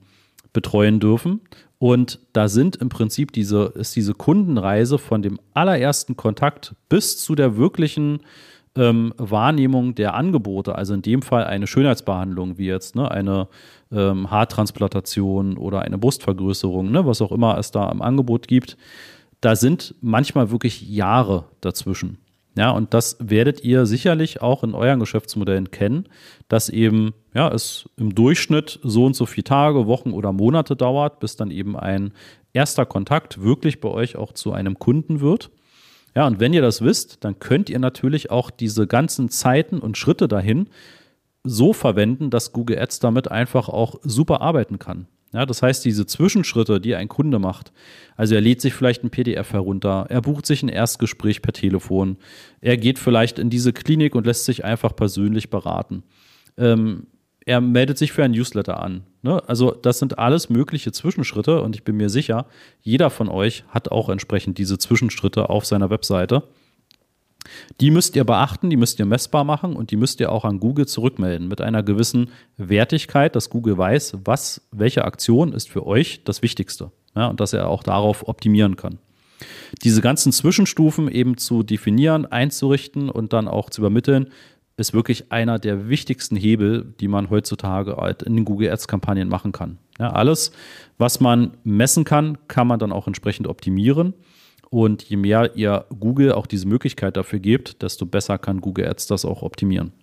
betreuen 0.52 1.00
dürfen. 1.00 1.42
Und 1.80 2.20
da 2.34 2.48
sind 2.50 2.76
im 2.78 2.90
Prinzip 2.90 3.32
diese, 3.32 3.72
ist 3.76 3.96
diese 3.96 4.14
Kundenreise 4.14 4.98
von 4.98 5.22
dem 5.22 5.40
allerersten 5.54 6.18
Kontakt 6.18 6.76
bis 6.90 7.18
zu 7.20 7.36
der 7.36 7.56
wirklichen 7.56 8.22
ähm, 8.78 9.14
Wahrnehmung 9.18 9.96
der 9.96 10.14
Angebote, 10.14 10.76
also 10.76 10.94
in 10.94 11.02
dem 11.02 11.22
Fall 11.22 11.46
eine 11.46 11.68
Schönheitsbehandlung 11.68 12.58
wie 12.58 12.68
jetzt 12.68 12.96
ne, 12.96 13.10
eine 13.10 13.48
ähm, 13.92 14.30
Haartransplantation 14.30 15.58
oder 15.58 15.82
eine 15.82 15.98
Brustvergrößerung, 15.98 16.92
ne, 16.92 17.06
was 17.06 17.22
auch 17.22 17.32
immer 17.32 17.58
es 17.58 17.72
da 17.72 17.92
im 17.92 18.02
Angebot 18.02 18.48
gibt, 18.48 18.78
da 19.42 19.56
sind 19.56 19.96
manchmal 20.02 20.52
wirklich 20.52 20.88
Jahre 20.88 21.46
dazwischen. 21.62 22.18
Ja, 22.58 22.72
und 22.72 22.96
das 22.96 23.18
werdet 23.20 23.64
ihr 23.64 23.86
sicherlich 23.86 24.42
auch 24.42 24.64
in 24.64 24.74
euren 24.74 25.00
Geschäftsmodellen 25.00 25.70
kennen, 25.70 26.10
dass 26.48 26.70
eben 26.70 27.14
ja, 27.36 27.50
es 27.50 27.88
im 27.98 28.16
Durchschnitt 28.16 28.80
so 28.82 29.06
und 29.06 29.16
so 29.16 29.28
viele 29.28 29.44
Tage, 29.44 29.86
Wochen 29.86 30.12
oder 30.12 30.32
Monate 30.32 30.76
dauert, 30.76 31.20
bis 31.20 31.36
dann 31.36 31.52
eben 31.52 31.78
ein 31.78 32.14
erster 32.54 32.88
Kontakt 32.88 33.44
wirklich 33.44 33.80
bei 33.80 33.90
euch 33.90 34.16
auch 34.16 34.34
zu 34.34 34.54
einem 34.54 34.80
Kunden 34.80 35.22
wird. 35.22 35.52
Ja, 36.18 36.26
und 36.26 36.40
wenn 36.40 36.52
ihr 36.52 36.64
das 36.64 36.82
wisst, 36.82 37.24
dann 37.24 37.38
könnt 37.38 37.70
ihr 37.70 37.78
natürlich 37.78 38.32
auch 38.32 38.50
diese 38.50 38.88
ganzen 38.88 39.30
Zeiten 39.30 39.78
und 39.78 40.00
Schritte 40.00 40.28
dahin 40.28 40.68
so 41.44 41.74
verwenden, 41.74 42.32
dass 42.32 42.54
Google 42.54 42.80
Ads 42.80 42.98
damit 43.02 43.30
einfach 43.30 43.70
auch 43.70 44.00
super 44.02 44.42
arbeiten 44.42 44.80
kann. 44.80 45.06
Ja, 45.32 45.46
das 45.46 45.62
heißt, 45.62 45.86
diese 45.86 46.08
Zwischenschritte, 46.08 46.82
die 46.82 46.96
ein 46.96 47.08
Kunde 47.08 47.38
macht, 47.38 47.72
also 48.16 48.34
er 48.34 48.42
lädt 48.42 48.62
sich 48.62 48.74
vielleicht 48.74 49.04
ein 49.04 49.12
PDF 49.12 49.54
herunter, 49.54 50.08
er 50.10 50.22
bucht 50.22 50.48
sich 50.48 50.64
ein 50.64 50.70
Erstgespräch 50.70 51.44
per 51.44 51.54
Telefon, 51.54 52.18
er 52.62 52.78
geht 52.78 52.98
vielleicht 52.98 53.38
in 53.38 53.52
diese 53.52 53.72
Klinik 53.72 54.16
und 54.16 54.26
lässt 54.26 54.46
sich 54.46 54.66
einfach 54.66 54.96
persönlich 54.96 55.52
beraten. 55.52 56.02
Ähm, 56.58 57.06
er 57.46 57.62
meldet 57.62 58.00
sich 58.00 58.12
für 58.12 58.24
ein 58.24 58.32
Newsletter 58.32 58.82
an. 58.82 59.04
Ne? 59.28 59.44
Also 59.46 59.72
das 59.72 60.00
sind 60.00 60.18
alles 60.18 60.50
mögliche 60.50 60.94
Zwischenschritte 60.94 61.62
und 61.62 61.76
ich 61.76 61.84
bin 61.84 61.98
mir 61.98 62.10
sicher, 62.10 62.46
jeder 62.82 63.10
von 63.10 63.28
euch 63.28 63.66
hat 63.68 63.92
auch 63.92 64.08
entsprechend 64.08 64.58
diese 64.58 64.78
Zwischenschritte 64.78 65.50
auf 65.50 65.66
seiner 65.66 65.90
Webseite. 65.90 66.44
Die 67.82 67.92
müsst 67.92 68.16
ihr 68.16 68.24
beachten, 68.24 68.70
die 68.70 68.78
müsst 68.78 69.00
ihr 69.00 69.06
messbar 69.06 69.44
machen 69.44 69.76
und 69.76 69.92
die 69.92 69.98
müsst 69.98 70.22
ihr 70.22 70.32
auch 70.32 70.46
an 70.46 70.62
Google 70.62 70.88
zurückmelden 70.88 71.50
mit 71.50 71.60
einer 71.60 71.84
gewissen 71.84 72.30
Wertigkeit, 72.56 73.36
dass 73.36 73.50
Google 73.50 73.78
weiß, 73.78 74.20
was, 74.24 74.62
welche 74.72 75.04
Aktion 75.04 75.52
ist 75.52 75.68
für 75.68 75.86
euch 75.86 76.24
das 76.24 76.42
Wichtigste 76.42 76.92
ja, 77.14 77.28
und 77.28 77.42
dass 77.42 77.52
er 77.52 77.68
auch 77.68 77.84
darauf 77.84 78.30
optimieren 78.30 78.78
kann. 78.78 78.98
Diese 79.84 80.02
ganzen 80.02 80.32
Zwischenstufen 80.32 81.10
eben 81.10 81.38
zu 81.38 81.64
definieren, 81.64 82.26
einzurichten 82.26 83.10
und 83.10 83.34
dann 83.34 83.50
auch 83.50 83.70
zu 83.70 83.82
übermitteln, 83.82 84.32
ist 84.78 84.94
wirklich 84.94 85.32
einer 85.32 85.58
der 85.58 85.90
wichtigsten 85.90 86.36
Hebel, 86.36 86.94
die 87.00 87.08
man 87.08 87.30
heutzutage 87.32 87.98
halt 87.98 88.22
in 88.22 88.36
den 88.36 88.46
Google 88.46 88.72
Ads-Kampagnen 88.72 89.28
machen 89.28 89.52
kann. 89.52 89.80
Ja, 90.00 90.12
alles, 90.12 90.52
was 91.00 91.20
man 91.20 91.58
messen 91.64 92.04
kann, 92.04 92.38
kann 92.48 92.68
man 92.68 92.80
dann 92.80 92.92
auch 92.92 93.08
entsprechend 93.08 93.48
optimieren. 93.48 94.14
Und 94.70 95.04
je 95.04 95.18
mehr 95.18 95.56
ihr 95.56 95.86
Google 96.00 96.34
auch 96.34 96.46
diese 96.46 96.68
Möglichkeit 96.68 97.18
dafür 97.18 97.40
gebt, 97.40 97.82
desto 97.82 98.06
besser 98.06 98.38
kann 98.38 98.62
Google 98.62 98.88
Ads 98.88 99.08
das 99.08 99.26
auch 99.26 99.42
optimieren. 99.42 99.94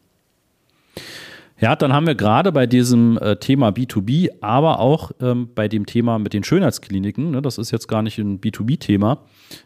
Ja, 1.61 1.77
dann 1.77 1.93
haben 1.93 2.07
wir 2.07 2.17
gerade 2.17 2.51
bei 2.51 2.67
diesem 2.67 3.17
äh, 3.19 3.37
Thema 3.37 3.69
B2B, 3.69 4.29
aber 4.41 4.81
auch 4.81 5.13
ähm, 5.21 5.51
bei 5.55 5.69
dem 5.69 5.87
Thema 5.87 6.19
mit 6.19 6.33
den 6.33 6.43
Schönheitskliniken, 6.43 7.31
ne, 7.31 7.43
das 7.43 7.59
ist 7.59 7.71
jetzt 7.71 7.87
gar 7.87 8.03
nicht 8.03 8.19
ein 8.19 8.41
B2B-Thema, 8.41 9.21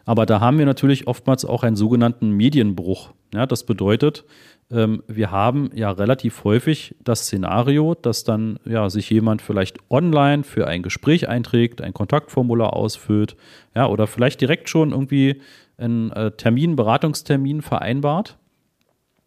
aber 0.05 0.27
da 0.27 0.39
haben 0.39 0.59
wir 0.59 0.67
natürlich 0.67 1.07
oftmals 1.07 1.45
auch 1.45 1.63
einen 1.63 1.75
sogenannten 1.75 2.29
Medienbruch. 2.29 3.09
Ja, 3.33 3.47
das 3.47 3.65
bedeutet, 3.65 4.23
ähm, 4.71 5.03
wir 5.07 5.31
haben 5.31 5.71
ja 5.73 5.91
relativ 5.91 6.43
häufig 6.43 6.95
das 7.03 7.21
Szenario, 7.21 7.95
dass 7.95 8.23
dann 8.23 8.59
ja 8.65 8.89
sich 8.89 9.09
jemand 9.09 9.41
vielleicht 9.41 9.77
online 9.89 10.43
für 10.43 10.67
ein 10.67 10.83
Gespräch 10.83 11.27
einträgt, 11.27 11.81
ein 11.81 11.93
Kontaktformular 11.93 12.73
ausfüllt, 12.73 13.35
ja, 13.75 13.87
oder 13.87 14.07
vielleicht 14.07 14.41
direkt 14.41 14.69
schon 14.69 14.91
irgendwie 14.91 15.41
einen 15.77 16.11
äh, 16.11 16.31
Termin, 16.31 16.75
Beratungstermin 16.75 17.61
vereinbart. 17.61 18.37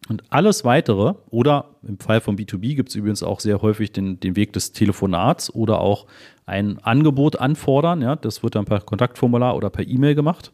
Und 0.09 0.23
alles 0.29 0.65
weitere, 0.65 1.13
oder 1.29 1.75
im 1.81 1.97
Fall 1.97 2.19
von 2.19 2.37
B2B 2.37 2.75
gibt 2.75 2.89
es 2.89 2.95
übrigens 2.95 3.23
auch 3.23 3.39
sehr 3.39 3.61
häufig 3.61 3.93
den, 3.93 4.19
den 4.19 4.35
Weg 4.35 4.51
des 4.51 4.73
Telefonats 4.73 5.53
oder 5.53 5.79
auch 5.79 6.07
ein 6.45 6.77
Angebot 6.79 7.37
anfordern. 7.39 8.01
Ja, 8.01 8.17
das 8.17 8.43
wird 8.43 8.55
dann 8.55 8.65
per 8.65 8.81
Kontaktformular 8.81 9.55
oder 9.55 9.69
per 9.69 9.87
E-Mail 9.87 10.15
gemacht. 10.15 10.51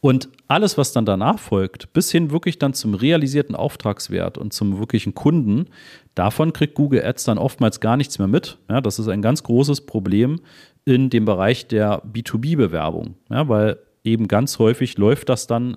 Und 0.00 0.28
alles, 0.46 0.78
was 0.78 0.92
dann 0.92 1.04
danach 1.04 1.38
folgt, 1.38 1.92
bis 1.92 2.12
hin 2.12 2.30
wirklich 2.30 2.58
dann 2.58 2.72
zum 2.72 2.94
realisierten 2.94 3.56
Auftragswert 3.56 4.38
und 4.38 4.52
zum 4.52 4.78
wirklichen 4.78 5.14
Kunden, 5.14 5.66
davon 6.14 6.52
kriegt 6.52 6.74
Google 6.74 7.04
Ads 7.04 7.24
dann 7.24 7.38
oftmals 7.38 7.80
gar 7.80 7.96
nichts 7.96 8.18
mehr 8.18 8.28
mit. 8.28 8.58
Ja, 8.70 8.80
das 8.80 8.98
ist 8.98 9.08
ein 9.08 9.22
ganz 9.22 9.42
großes 9.42 9.86
Problem 9.86 10.40
in 10.84 11.10
dem 11.10 11.24
Bereich 11.24 11.66
der 11.66 12.02
B2B-Bewerbung, 12.04 13.16
ja, 13.28 13.48
weil 13.48 13.78
eben 14.04 14.28
ganz 14.28 14.58
häufig 14.58 14.96
läuft 14.98 15.28
das 15.28 15.46
dann 15.46 15.76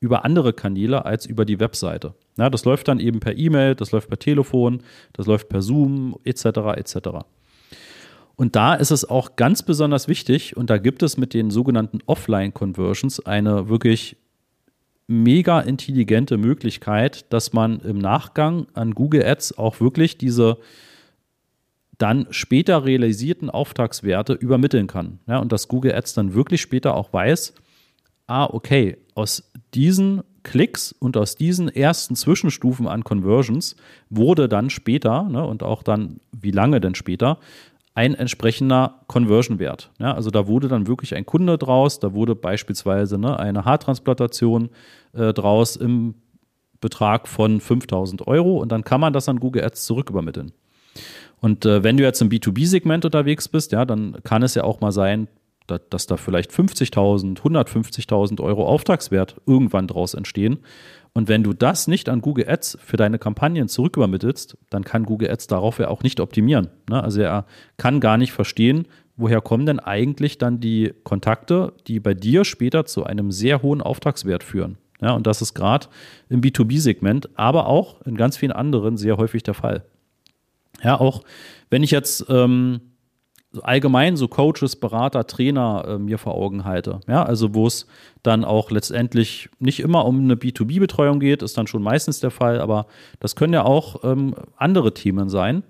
über 0.00 0.24
andere 0.24 0.52
Kanäle 0.52 1.04
als 1.04 1.26
über 1.26 1.44
die 1.44 1.60
Webseite. 1.60 2.14
Ja, 2.38 2.50
das 2.50 2.64
läuft 2.64 2.88
dann 2.88 3.00
eben 3.00 3.20
per 3.20 3.36
E-Mail, 3.36 3.74
das 3.74 3.92
läuft 3.92 4.08
per 4.08 4.18
Telefon, 4.18 4.82
das 5.12 5.26
läuft 5.26 5.48
per 5.48 5.62
Zoom 5.62 6.16
etc. 6.24 6.44
etc. 6.76 6.96
Und 8.40 8.56
da 8.56 8.72
ist 8.72 8.90
es 8.90 9.04
auch 9.04 9.36
ganz 9.36 9.62
besonders 9.62 10.08
wichtig, 10.08 10.56
und 10.56 10.70
da 10.70 10.78
gibt 10.78 11.02
es 11.02 11.18
mit 11.18 11.34
den 11.34 11.50
sogenannten 11.50 11.98
Offline-Conversions 12.06 13.26
eine 13.26 13.68
wirklich 13.68 14.16
mega 15.06 15.60
intelligente 15.60 16.38
Möglichkeit, 16.38 17.30
dass 17.34 17.52
man 17.52 17.80
im 17.80 17.98
Nachgang 17.98 18.66
an 18.72 18.94
Google 18.94 19.26
Ads 19.26 19.58
auch 19.58 19.82
wirklich 19.82 20.16
diese 20.16 20.56
dann 21.98 22.28
später 22.30 22.86
realisierten 22.86 23.50
Auftragswerte 23.50 24.32
übermitteln 24.32 24.86
kann. 24.86 25.18
Ja, 25.26 25.38
und 25.40 25.52
dass 25.52 25.68
Google 25.68 25.94
Ads 25.94 26.14
dann 26.14 26.32
wirklich 26.32 26.62
später 26.62 26.94
auch 26.94 27.12
weiß, 27.12 27.52
ah, 28.26 28.46
okay, 28.46 28.96
aus 29.14 29.52
diesen 29.74 30.22
Klicks 30.44 30.92
und 30.92 31.18
aus 31.18 31.36
diesen 31.36 31.68
ersten 31.68 32.16
Zwischenstufen 32.16 32.88
an 32.88 33.04
Conversions 33.04 33.76
wurde 34.08 34.48
dann 34.48 34.70
später, 34.70 35.24
ne, 35.24 35.44
und 35.44 35.62
auch 35.62 35.82
dann, 35.82 36.20
wie 36.32 36.52
lange 36.52 36.80
denn 36.80 36.94
später, 36.94 37.38
ein 38.00 38.14
entsprechender 38.14 39.02
Conversion-Wert. 39.08 39.90
Ja, 39.98 40.14
also 40.14 40.30
da 40.30 40.46
wurde 40.46 40.68
dann 40.68 40.86
wirklich 40.86 41.14
ein 41.14 41.26
Kunde 41.26 41.58
draus, 41.58 42.00
da 42.00 42.14
wurde 42.14 42.34
beispielsweise 42.34 43.18
ne, 43.18 43.38
eine 43.38 43.66
Haartransplantation 43.66 44.70
äh, 45.12 45.34
draus 45.34 45.76
im 45.76 46.14
Betrag 46.80 47.28
von 47.28 47.60
5000 47.60 48.26
Euro 48.26 48.56
und 48.56 48.72
dann 48.72 48.84
kann 48.84 49.02
man 49.02 49.12
das 49.12 49.28
an 49.28 49.38
Google 49.38 49.64
Ads 49.64 49.84
zurückübermitteln. 49.84 50.52
Und 51.40 51.66
äh, 51.66 51.82
wenn 51.82 51.98
du 51.98 52.02
jetzt 52.02 52.22
im 52.22 52.30
B2B-Segment 52.30 53.04
unterwegs 53.04 53.48
bist, 53.48 53.72
ja, 53.72 53.84
dann 53.84 54.16
kann 54.24 54.42
es 54.42 54.54
ja 54.54 54.64
auch 54.64 54.80
mal 54.80 54.92
sein, 54.92 55.28
dass, 55.66 56.06
da 56.06 56.16
vielleicht 56.16 56.50
50.000, 56.50 57.40
150.000 57.40 58.40
Euro 58.40 58.66
Auftragswert 58.66 59.40
irgendwann 59.46 59.86
draus 59.86 60.14
entstehen. 60.14 60.58
Und 61.12 61.28
wenn 61.28 61.42
du 61.42 61.52
das 61.52 61.88
nicht 61.88 62.08
an 62.08 62.20
Google 62.20 62.48
Ads 62.48 62.78
für 62.80 62.96
deine 62.96 63.18
Kampagnen 63.18 63.68
zurückübermittelst, 63.68 64.56
dann 64.70 64.84
kann 64.84 65.04
Google 65.04 65.30
Ads 65.30 65.48
darauf 65.48 65.78
ja 65.78 65.88
auch 65.88 66.02
nicht 66.02 66.20
optimieren. 66.20 66.68
Ne? 66.88 67.02
Also 67.02 67.20
er 67.20 67.46
kann 67.76 68.00
gar 68.00 68.16
nicht 68.16 68.32
verstehen, 68.32 68.86
woher 69.16 69.40
kommen 69.40 69.66
denn 69.66 69.80
eigentlich 69.80 70.38
dann 70.38 70.60
die 70.60 70.92
Kontakte, 71.04 71.72
die 71.86 72.00
bei 72.00 72.14
dir 72.14 72.44
später 72.44 72.86
zu 72.86 73.04
einem 73.04 73.32
sehr 73.32 73.62
hohen 73.62 73.80
Auftragswert 73.80 74.44
führen. 74.44 74.78
Und 75.00 75.26
das 75.26 75.40
ist 75.40 75.54
gerade 75.54 75.86
im 76.28 76.42
B2B-Segment, 76.42 77.30
aber 77.38 77.66
auch 77.66 78.02
in 78.02 78.16
ganz 78.16 78.36
vielen 78.36 78.52
anderen 78.52 78.96
sehr 78.96 79.16
häufig 79.16 79.42
der 79.42 79.54
Fall. 79.54 79.84
Ja, 80.82 81.00
auch 81.00 81.22
wenn 81.70 81.82
ich 81.82 81.90
jetzt 81.90 82.26
ähm, 82.28 82.80
allgemein 83.62 84.16
so 84.16 84.28
Coaches, 84.28 84.76
Berater, 84.76 85.26
Trainer 85.26 85.84
äh, 85.86 85.98
mir 85.98 86.18
vor 86.18 86.34
Augen 86.34 86.64
halte, 86.64 87.00
ja, 87.08 87.22
also 87.22 87.54
wo 87.54 87.66
es 87.66 87.86
dann 88.22 88.44
auch 88.44 88.70
letztendlich 88.70 89.48
nicht 89.58 89.80
immer 89.80 90.04
um 90.04 90.20
eine 90.20 90.34
B2B-Betreuung 90.34 91.20
geht, 91.20 91.42
ist 91.42 91.58
dann 91.58 91.66
schon 91.66 91.82
meistens 91.82 92.20
der 92.20 92.30
Fall, 92.30 92.60
aber 92.60 92.86
das 93.18 93.34
können 93.36 93.52
ja 93.52 93.64
auch 93.64 94.04
ähm, 94.04 94.34
andere 94.56 94.94
Themen 94.94 95.28
sein. 95.28 95.64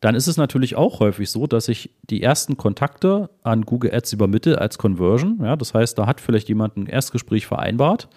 Dann 0.00 0.14
ist 0.14 0.28
es 0.28 0.36
natürlich 0.36 0.76
auch 0.76 1.00
häufig 1.00 1.28
so, 1.28 1.48
dass 1.48 1.66
ich 1.66 1.90
die 2.08 2.22
ersten 2.22 2.56
Kontakte 2.56 3.30
an 3.42 3.62
Google 3.62 3.92
Ads 3.92 4.12
übermittle 4.12 4.60
als 4.60 4.78
Conversion. 4.78 5.40
Ja, 5.42 5.56
das 5.56 5.74
heißt, 5.74 5.98
da 5.98 6.06
hat 6.06 6.20
vielleicht 6.20 6.48
jemand 6.48 6.76
ein 6.76 6.86
Erstgespräch 6.86 7.46
vereinbart 7.46 8.08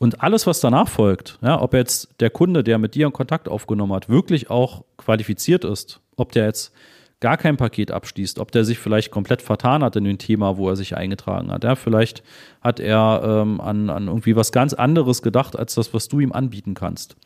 und 0.00 0.22
alles, 0.22 0.46
was 0.46 0.60
danach 0.60 0.88
folgt, 0.88 1.38
ja, 1.42 1.60
ob 1.60 1.74
jetzt 1.74 2.08
der 2.20 2.30
Kunde, 2.30 2.64
der 2.64 2.78
mit 2.78 2.94
dir 2.94 3.04
einen 3.04 3.12
Kontakt 3.12 3.50
aufgenommen 3.50 3.92
hat, 3.92 4.08
wirklich 4.08 4.48
auch 4.48 4.82
qualifiziert 4.96 5.62
ist, 5.62 6.00
ob 6.16 6.32
der 6.32 6.46
jetzt 6.46 6.72
gar 7.20 7.36
kein 7.36 7.56
Paket 7.56 7.90
abschließt, 7.90 8.38
ob 8.38 8.50
der 8.50 8.64
sich 8.64 8.78
vielleicht 8.78 9.10
komplett 9.10 9.42
vertan 9.42 9.84
hat 9.84 9.94
in 9.96 10.04
dem 10.04 10.18
Thema, 10.18 10.56
wo 10.56 10.68
er 10.68 10.76
sich 10.76 10.96
eingetragen 10.96 11.52
hat. 11.52 11.64
Ja, 11.64 11.76
vielleicht 11.76 12.22
hat 12.62 12.80
er 12.80 13.22
ähm, 13.24 13.60
an, 13.60 13.90
an 13.90 14.08
irgendwie 14.08 14.36
was 14.36 14.52
ganz 14.52 14.72
anderes 14.72 15.22
gedacht, 15.22 15.56
als 15.56 15.74
das, 15.74 15.92
was 15.92 16.08
du 16.08 16.20
ihm 16.20 16.32
anbieten 16.32 16.74
kannst. 16.74 17.16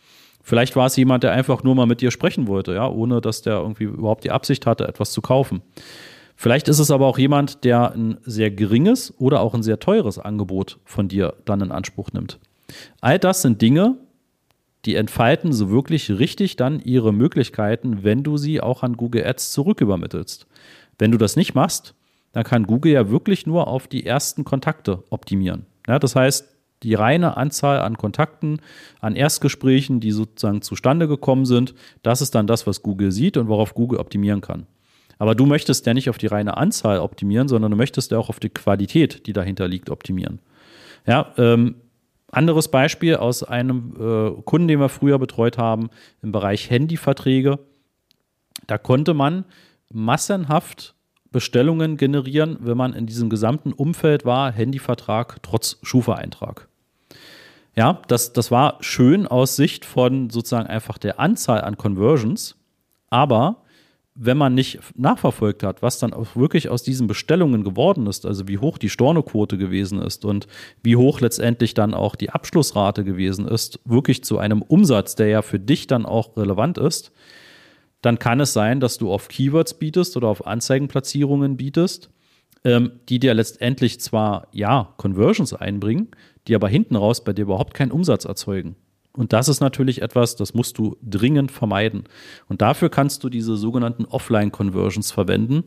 Vielleicht 0.43 0.77
war 0.77 0.87
es 0.87 0.97
jemand, 0.97 1.23
der 1.23 1.33
einfach 1.33 1.63
nur 1.63 1.75
mal 1.75 1.87
mit 1.87 2.01
dir 2.01 2.11
sprechen 2.11 2.49
wollte, 2.49 2.75
ja, 2.75 2.89
ohne 2.89 3.21
dass 3.21 3.43
der 3.43 3.55
irgendwie 3.55 3.85
überhaupt 3.85 4.25
die 4.25 4.31
Absicht 4.31 4.67
hatte, 4.67 4.87
etwas 4.87 5.13
zu 5.13 5.23
kaufen. 5.23 5.63
Vielleicht 6.37 6.69
ist 6.69 6.81
es 6.81 6.91
aber 6.91 7.07
auch 7.07 7.19
jemand, 7.19 7.65
der 7.65 7.93
ein 7.93 8.19
sehr 8.25 8.51
geringes 8.51 9.15
oder 9.19 9.41
auch 9.41 9.55
ein 9.55 9.63
sehr 9.63 9.79
teures 9.79 10.19
Angebot 10.19 10.79
von 10.85 11.09
dir 11.09 11.35
dann 11.45 11.61
in 11.61 11.71
Anspruch 11.71 12.13
nimmt. 12.13 12.39
All 13.01 13.19
das 13.19 13.43
sind 13.43 13.63
Dinge, 13.63 13.97
die 14.85 14.97
entfalten 14.97 15.53
so 15.53 15.71
wirklich 15.71 16.11
richtig 16.11 16.57
dann 16.57 16.81
ihre 16.81 17.13
Möglichkeiten, 17.13 18.03
wenn 18.03 18.23
du 18.23 18.37
sie 18.37 18.61
auch 18.61 18.83
an 18.83 18.97
Google 18.97 19.27
Ads 19.27 19.53
zurückübermittelst. 19.53 20.47
Wenn 20.99 21.11
du 21.11 21.19
das 21.19 21.37
nicht 21.37 21.55
machst, 21.55 21.95
dann 22.33 22.45
kann 22.45 22.67
Google 22.67 22.93
ja 22.93 23.11
wirklich 23.11 23.47
nur 23.47 23.69
auf 23.69 23.87
die 23.87 24.05
ersten 24.05 24.45
Kontakte 24.45 25.05
optimieren. 25.11 25.67
Ja, 25.87 25.99
das 25.99 26.17
heißt, 26.17 26.49
die 26.83 26.95
reine 26.95 27.37
Anzahl 27.37 27.79
an 27.81 27.97
Kontakten, 27.97 28.61
an 29.01 29.17
Erstgesprächen, 29.17 30.01
die 30.01 30.11
sozusagen 30.13 30.61
zustande 30.61 31.09
gekommen 31.09 31.47
sind, 31.47 31.75
das 32.03 32.21
ist 32.21 32.35
dann 32.35 32.47
das, 32.47 32.67
was 32.67 32.83
Google 32.83 33.11
sieht 33.11 33.37
und 33.37 33.49
worauf 33.49 33.75
Google 33.75 33.99
optimieren 33.99 34.41
kann. 34.41 34.67
Aber 35.19 35.35
du 35.35 35.47
möchtest 35.47 35.87
ja 35.87 35.95
nicht 35.95 36.11
auf 36.11 36.19
die 36.19 36.27
reine 36.27 36.57
Anzahl 36.57 36.99
optimieren, 36.99 37.49
sondern 37.49 37.71
du 37.71 37.77
möchtest 37.77 38.11
ja 38.11 38.19
auch 38.19 38.29
auf 38.29 38.41
die 38.41 38.51
Qualität, 38.51 39.27
die 39.27 39.33
dahinter 39.33 39.69
liegt, 39.69 39.89
optimieren. 39.89 40.41
Ja, 41.07 41.33
ähm, 41.39 41.77
anderes 42.37 42.69
Beispiel 42.69 43.17
aus 43.17 43.43
einem 43.43 43.95
äh, 43.99 44.43
Kunden, 44.43 44.69
den 44.69 44.81
wir 44.81 44.89
früher 44.89 45.19
betreut 45.19 45.59
haben, 45.59 45.91
im 46.23 46.33
Bereich 46.33 46.71
Handyverträge. 46.71 47.59
Da 48.67 48.79
konnte 48.79 49.15
man 49.15 49.45
massenhaft 49.93 50.95
Bestellungen 51.31 51.97
generieren, 51.97 52.59
wenn 52.61 52.77
man 52.77 52.93
in 52.93 53.07
diesem 53.07 53.29
gesamten 53.29 53.73
Umfeld 53.73 54.25
war, 54.25 54.53
Handyvertrag 54.53 55.43
trotz 55.43 55.79
Schufa-Eintrag. 55.83 56.69
Ja, 57.75 58.03
das, 58.07 58.33
das 58.33 58.53
war 58.53 58.79
schön 58.81 59.27
aus 59.27 59.57
Sicht 59.57 59.85
von 59.85 60.31
sozusagen 60.31 60.69
einfach 60.69 60.97
der 60.97 61.19
Anzahl 61.19 61.61
an 61.63 61.77
Conversions, 61.77 62.57
aber 63.11 63.64
wenn 64.17 64.39
man 64.39 64.55
nicht 64.55 64.79
nachverfolgt 64.97 65.65
hat, 65.65 65.83
was 65.83 65.99
dann 65.99 66.13
auch 66.13 66.37
wirklich 66.37 66.69
aus 66.69 66.85
diesen 66.85 67.09
Bestellungen 67.09 67.65
geworden 67.65 68.07
ist, 68.07 68.25
also 68.27 68.47
wie 68.47 68.59
hoch 68.59 68.79
die 68.79 68.89
Stornoquote 68.89 69.59
gewesen 69.59 70.01
ist 70.01 70.25
und 70.25 70.47
wie 70.83 70.97
hoch 70.97 71.21
letztendlich 71.21 71.75
dann 71.75 71.95
auch 71.95 72.15
die 72.15 72.31
Abschlussrate 72.31 73.03
gewesen 73.03 73.49
ist, 73.49 73.81
wirklich 73.85 74.23
zu 74.23 74.39
einem 74.39 74.63
Umsatz, 74.63 75.17
der 75.17 75.27
ja 75.29 75.43
für 75.43 75.59
dich 75.59 75.89
dann 75.89 76.07
auch 76.07 76.37
relevant 76.37 76.79
ist, 76.79 77.11
dann 78.03 78.21
kann 78.21 78.39
es 78.39 78.53
sein, 78.53 78.79
dass 78.79 78.99
du 78.99 79.11
auf 79.11 79.29
Keywords 79.29 79.75
bietest 79.75 80.17
oder 80.17 80.29
auf 80.29 80.47
Anzeigenplatzierungen 80.47 81.57
bietest, 81.57 82.11
ähm, 82.63 82.93
die 83.09 83.19
dir 83.19 83.35
letztendlich 83.35 83.99
zwar 84.01 84.47
ja 84.53 84.95
Conversions 84.97 85.55
einbringen, 85.55 86.09
die 86.47 86.55
aber 86.55 86.69
hinten 86.69 86.95
raus 86.95 87.25
bei 87.25 87.33
dir 87.33 87.43
überhaupt 87.43 87.75
keinen 87.75 87.91
Umsatz 87.91 88.27
erzeugen. 88.27 88.77
Und 89.17 89.33
das 89.33 89.49
ist 89.49 89.61
natürlich 89.61 90.03
etwas, 90.03 90.35
das 90.37 90.55
musst 90.55 90.77
du 90.79 90.97
dringend 91.03 91.53
vermeiden. 91.53 92.05
Und 92.49 92.63
dafür 92.63 92.91
kannst 92.91 93.23
du 93.23 93.29
diese 93.29 93.57
sogenannten 93.57 94.05
Offline-Conversions 94.07 95.13
verwenden. 95.13 95.65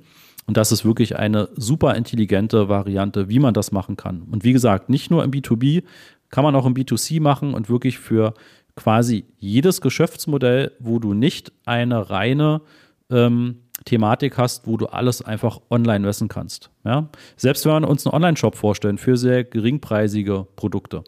Und 0.48 0.58
das 0.58 0.72
ist 0.72 0.86
wirklich 0.86 1.18
eine 1.18 1.50
super 1.56 1.96
intelligente 1.96 2.70
Variante, 2.70 3.30
wie 3.30 3.40
man 3.40 3.54
das 3.54 3.72
machen 3.72 3.96
kann. 3.96 4.24
Und 4.24 4.44
wie 4.44 4.54
gesagt, 4.54 4.90
nicht 4.90 5.12
nur 5.12 5.24
im 5.24 5.32
B2B, 5.32 5.84
kann 6.30 6.44
man 6.44 6.56
auch 6.56 6.66
im 6.66 6.74
B2C 6.74 7.22
machen 7.22 7.54
und 7.54 7.70
wirklich 7.70 8.00
für 8.00 8.34
quasi 8.76 9.26
jedes 9.38 9.80
Geschäftsmodell, 9.80 10.74
wo 10.80 11.00
du 11.00 11.14
nicht 11.14 11.54
eine 11.66 12.10
reine 12.10 12.62
ähm, 13.10 13.60
Thematik 13.86 14.38
hast, 14.38 14.68
wo 14.68 14.76
du 14.76 14.88
alles 14.88 15.22
einfach 15.22 15.62
online 15.70 16.06
messen 16.06 16.28
kannst. 16.28 16.70
Ja? 16.84 17.08
Selbst 17.38 17.66
wenn 17.66 17.84
wir 17.84 17.90
uns 17.90 18.06
einen 18.06 18.14
Online-Shop 18.14 18.56
vorstellen 18.56 18.98
für 18.98 19.16
sehr 19.16 19.46
geringpreisige 19.46 20.48
Produkte 20.58 21.04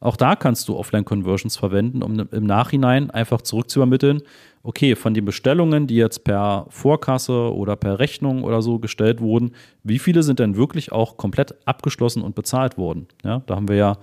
auch 0.00 0.16
da 0.16 0.36
kannst 0.36 0.68
du 0.68 0.76
Offline-Conversions 0.76 1.56
verwenden, 1.56 2.02
um 2.02 2.28
im 2.30 2.44
Nachhinein 2.44 3.10
einfach 3.10 3.42
zurückzuübermitteln, 3.42 4.22
okay, 4.62 4.96
von 4.96 5.14
den 5.14 5.24
Bestellungen, 5.24 5.86
die 5.86 5.96
jetzt 5.96 6.24
per 6.24 6.66
Vorkasse 6.70 7.54
oder 7.54 7.76
per 7.76 7.98
Rechnung 7.98 8.44
oder 8.44 8.62
so 8.62 8.78
gestellt 8.78 9.20
wurden, 9.20 9.52
wie 9.82 9.98
viele 9.98 10.22
sind 10.22 10.38
denn 10.38 10.56
wirklich 10.56 10.92
auch 10.92 11.16
komplett 11.16 11.54
abgeschlossen 11.66 12.22
und 12.22 12.34
bezahlt 12.34 12.78
worden? 12.78 13.06
Ja, 13.24 13.42
da 13.46 13.56
haben 13.56 13.68
wir 13.68 13.76
ja 13.76 13.98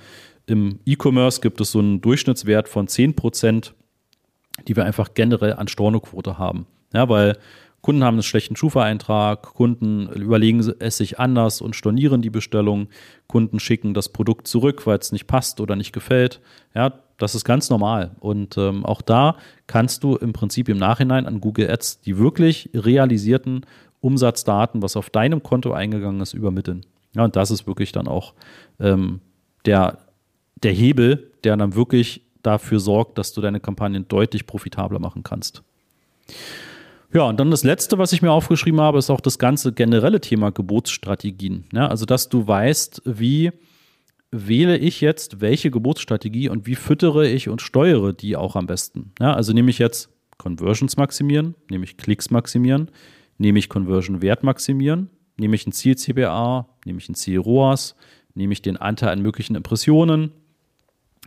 im 0.47 0.79
E-Commerce 0.85 1.41
gibt 1.41 1.61
es 1.61 1.71
so 1.71 1.79
einen 1.79 2.01
Durchschnittswert 2.01 2.67
von 2.67 2.87
10 2.87 3.15
Prozent, 3.15 3.73
die 4.67 4.75
wir 4.75 4.85
einfach 4.85 5.13
generell 5.13 5.53
an 5.53 5.67
Stornoquote 5.67 6.37
haben. 6.37 6.67
Ja, 6.93 7.07
weil 7.09 7.37
Kunden 7.81 8.03
haben 8.03 8.15
einen 8.15 8.23
schlechten 8.23 8.55
Schufa-Eintrag, 8.55 9.41
Kunden 9.41 10.07
überlegen 10.09 10.59
es 10.79 10.97
sich 10.97 11.19
anders 11.19 11.61
und 11.61 11.75
stornieren 11.75 12.21
die 12.21 12.29
Bestellung, 12.29 12.89
Kunden 13.27 13.59
schicken 13.59 13.93
das 13.93 14.09
Produkt 14.09 14.47
zurück, 14.47 14.85
weil 14.85 14.99
es 14.99 15.11
nicht 15.11 15.25
passt 15.25 15.59
oder 15.59 15.75
nicht 15.75 15.91
gefällt. 15.91 16.41
Ja, 16.75 16.93
das 17.17 17.33
ist 17.33 17.43
ganz 17.43 17.69
normal. 17.69 18.11
Und 18.19 18.57
ähm, 18.57 18.85
auch 18.85 19.01
da 19.01 19.35
kannst 19.67 20.03
du 20.03 20.15
im 20.15 20.33
Prinzip 20.33 20.69
im 20.69 20.77
Nachhinein 20.77 21.25
an 21.25 21.41
Google 21.41 21.69
Ads 21.71 22.01
die 22.01 22.17
wirklich 22.17 22.69
realisierten 22.73 23.65
Umsatzdaten, 23.99 24.81
was 24.81 24.95
auf 24.95 25.09
deinem 25.09 25.41
Konto 25.43 25.73
eingegangen 25.73 26.21
ist, 26.21 26.33
übermitteln. 26.33 26.85
Ja, 27.15 27.25
und 27.25 27.35
das 27.35 27.51
ist 27.51 27.67
wirklich 27.67 27.91
dann 27.91 28.07
auch 28.07 28.33
ähm, 28.79 29.21
der, 29.65 29.99
der 30.63 30.71
Hebel, 30.71 31.31
der 31.43 31.57
dann 31.57 31.75
wirklich 31.75 32.21
dafür 32.43 32.79
sorgt, 32.79 33.17
dass 33.17 33.33
du 33.33 33.41
deine 33.41 33.59
Kampagnen 33.59 34.07
deutlich 34.07 34.47
profitabler 34.47 34.99
machen 34.99 35.23
kannst. 35.23 35.63
Ja, 37.13 37.23
und 37.23 37.39
dann 37.39 37.51
das 37.51 37.63
Letzte, 37.63 37.97
was 37.97 38.13
ich 38.13 38.21
mir 38.21 38.31
aufgeschrieben 38.31 38.79
habe, 38.79 38.97
ist 38.97 39.09
auch 39.09 39.19
das 39.19 39.37
ganze 39.37 39.73
generelle 39.73 40.21
Thema 40.21 40.51
Geburtsstrategien. 40.51 41.65
Ja, 41.73 41.87
also, 41.87 42.05
dass 42.05 42.29
du 42.29 42.47
weißt, 42.47 43.01
wie 43.05 43.51
wähle 44.31 44.77
ich 44.77 45.01
jetzt 45.01 45.41
welche 45.41 45.71
Geburtsstrategie 45.71 46.49
und 46.49 46.65
wie 46.65 46.75
füttere 46.75 47.27
ich 47.27 47.49
und 47.49 47.61
steuere 47.61 48.13
die 48.13 48.37
auch 48.37 48.55
am 48.55 48.65
besten. 48.65 49.11
Ja, 49.19 49.33
also 49.33 49.51
nehme 49.51 49.69
ich 49.69 49.77
jetzt 49.77 50.09
Conversions 50.37 50.95
maximieren, 50.97 51.55
nehme 51.69 51.83
ich 51.83 51.97
Klicks 51.97 52.31
maximieren, 52.31 52.89
nehme 53.37 53.59
ich 53.59 53.67
Conversion 53.67 54.21
Wert 54.21 54.43
maximieren, 54.43 55.09
nehme 55.37 55.55
ich 55.55 55.67
ein 55.67 55.73
Ziel 55.73 55.97
CBA, 55.97 56.67
nehme 56.85 56.99
ich 56.99 57.09
ein 57.09 57.15
Ziel 57.15 57.39
ROAS, 57.39 57.95
nehme 58.33 58.53
ich 58.53 58.61
den 58.61 58.77
Anteil 58.77 59.09
an 59.09 59.21
möglichen 59.21 59.55
Impressionen, 59.55 60.31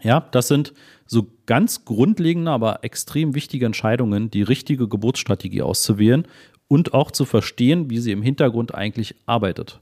ja, 0.02 0.20
das 0.30 0.48
sind 0.48 0.72
so 1.06 1.26
ganz 1.46 1.84
grundlegende, 1.84 2.50
aber 2.50 2.82
extrem 2.82 3.34
wichtige 3.34 3.66
Entscheidungen, 3.66 4.30
die 4.30 4.42
richtige 4.42 4.88
Geburtsstrategie 4.88 5.62
auszuwählen, 5.62 6.26
und 6.66 6.94
auch 6.94 7.10
zu 7.10 7.24
verstehen, 7.24 7.90
wie 7.90 7.98
sie 7.98 8.12
im 8.12 8.22
Hintergrund 8.22 8.74
eigentlich 8.74 9.14
arbeitet. 9.26 9.80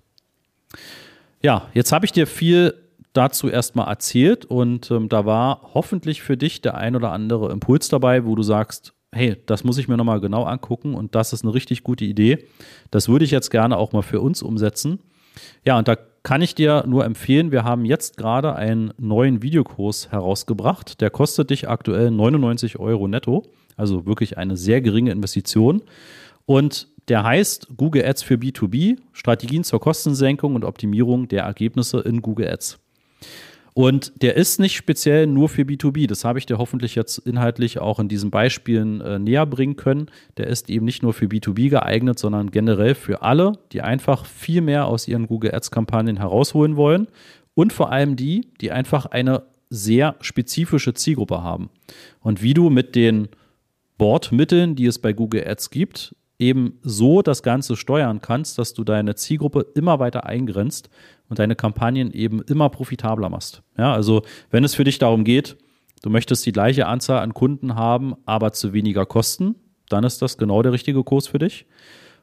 Ja, 1.42 1.68
jetzt 1.74 1.92
habe 1.92 2.04
ich 2.04 2.12
dir 2.12 2.26
viel 2.26 2.74
dazu 3.12 3.48
erstmal 3.48 3.88
erzählt 3.88 4.44
und 4.44 4.90
ähm, 4.90 5.08
da 5.08 5.26
war 5.26 5.70
hoffentlich 5.74 6.22
für 6.22 6.36
dich 6.36 6.60
der 6.60 6.76
ein 6.76 6.96
oder 6.96 7.12
andere 7.12 7.52
Impuls 7.52 7.88
dabei, 7.88 8.24
wo 8.24 8.34
du 8.34 8.42
sagst, 8.42 8.94
hey, 9.12 9.36
das 9.46 9.64
muss 9.64 9.78
ich 9.78 9.88
mir 9.88 9.96
nochmal 9.96 10.20
genau 10.20 10.44
angucken 10.44 10.94
und 10.94 11.14
das 11.14 11.32
ist 11.32 11.44
eine 11.44 11.52
richtig 11.52 11.82
gute 11.82 12.04
Idee. 12.04 12.46
Das 12.90 13.08
würde 13.08 13.24
ich 13.24 13.30
jetzt 13.30 13.50
gerne 13.50 13.76
auch 13.76 13.92
mal 13.92 14.02
für 14.02 14.20
uns 14.20 14.42
umsetzen. 14.42 15.00
Ja, 15.64 15.78
und 15.78 15.88
da 15.88 15.96
kann 16.22 16.40
ich 16.40 16.54
dir 16.54 16.84
nur 16.86 17.04
empfehlen, 17.04 17.50
wir 17.50 17.64
haben 17.64 17.84
jetzt 17.84 18.16
gerade 18.16 18.54
einen 18.54 18.92
neuen 18.98 19.42
Videokurs 19.42 20.10
herausgebracht. 20.12 21.00
Der 21.00 21.10
kostet 21.10 21.50
dich 21.50 21.68
aktuell 21.68 22.10
99 22.10 22.78
Euro 22.78 23.08
netto, 23.08 23.44
also 23.76 24.06
wirklich 24.06 24.38
eine 24.38 24.56
sehr 24.56 24.80
geringe 24.80 25.10
Investition. 25.10 25.82
Und 26.46 26.88
der 27.08 27.24
heißt 27.24 27.68
Google 27.76 28.04
Ads 28.04 28.22
für 28.22 28.34
B2B, 28.34 28.98
Strategien 29.12 29.64
zur 29.64 29.80
Kostensenkung 29.80 30.54
und 30.54 30.64
Optimierung 30.64 31.26
der 31.28 31.42
Ergebnisse 31.42 32.00
in 32.00 32.22
Google 32.22 32.48
Ads. 32.48 32.78
Und 33.74 34.12
der 34.20 34.36
ist 34.36 34.60
nicht 34.60 34.76
speziell 34.76 35.26
nur 35.26 35.48
für 35.48 35.62
B2B. 35.62 36.06
Das 36.06 36.24
habe 36.24 36.38
ich 36.38 36.44
dir 36.44 36.58
hoffentlich 36.58 36.94
jetzt 36.94 37.18
inhaltlich 37.18 37.78
auch 37.78 37.98
in 37.98 38.08
diesen 38.08 38.30
Beispielen 38.30 39.00
äh, 39.00 39.18
näher 39.18 39.46
bringen 39.46 39.76
können. 39.76 40.10
Der 40.36 40.46
ist 40.46 40.68
eben 40.68 40.84
nicht 40.84 41.02
nur 41.02 41.14
für 41.14 41.24
B2B 41.24 41.70
geeignet, 41.70 42.18
sondern 42.18 42.50
generell 42.50 42.94
für 42.94 43.22
alle, 43.22 43.52
die 43.72 43.80
einfach 43.80 44.26
viel 44.26 44.60
mehr 44.60 44.86
aus 44.86 45.08
ihren 45.08 45.26
Google 45.26 45.54
Ads-Kampagnen 45.54 46.18
herausholen 46.18 46.76
wollen. 46.76 47.08
Und 47.54 47.72
vor 47.72 47.90
allem 47.90 48.16
die, 48.16 48.48
die 48.60 48.72
einfach 48.72 49.06
eine 49.06 49.44
sehr 49.70 50.16
spezifische 50.20 50.92
Zielgruppe 50.92 51.42
haben. 51.42 51.70
Und 52.20 52.42
wie 52.42 52.52
du 52.52 52.68
mit 52.68 52.94
den 52.94 53.28
Bordmitteln, 53.96 54.76
die 54.76 54.86
es 54.86 54.98
bei 54.98 55.14
Google 55.14 55.46
Ads 55.46 55.70
gibt, 55.70 56.14
eben 56.42 56.78
so 56.82 57.22
das 57.22 57.42
Ganze 57.42 57.76
steuern 57.76 58.20
kannst, 58.20 58.58
dass 58.58 58.74
du 58.74 58.82
deine 58.82 59.14
Zielgruppe 59.14 59.64
immer 59.74 60.00
weiter 60.00 60.26
eingrenzt 60.26 60.90
und 61.28 61.38
deine 61.38 61.54
Kampagnen 61.54 62.10
eben 62.10 62.42
immer 62.42 62.68
profitabler 62.68 63.30
machst. 63.30 63.62
Ja, 63.78 63.94
also 63.94 64.22
wenn 64.50 64.64
es 64.64 64.74
für 64.74 64.84
dich 64.84 64.98
darum 64.98 65.24
geht, 65.24 65.56
du 66.02 66.10
möchtest 66.10 66.44
die 66.44 66.52
gleiche 66.52 66.86
Anzahl 66.86 67.20
an 67.20 67.32
Kunden 67.32 67.76
haben, 67.76 68.14
aber 68.26 68.52
zu 68.52 68.72
weniger 68.72 69.06
Kosten, 69.06 69.54
dann 69.88 70.04
ist 70.04 70.20
das 70.20 70.36
genau 70.36 70.62
der 70.62 70.72
richtige 70.72 71.04
Kurs 71.04 71.28
für 71.28 71.38
dich. 71.38 71.64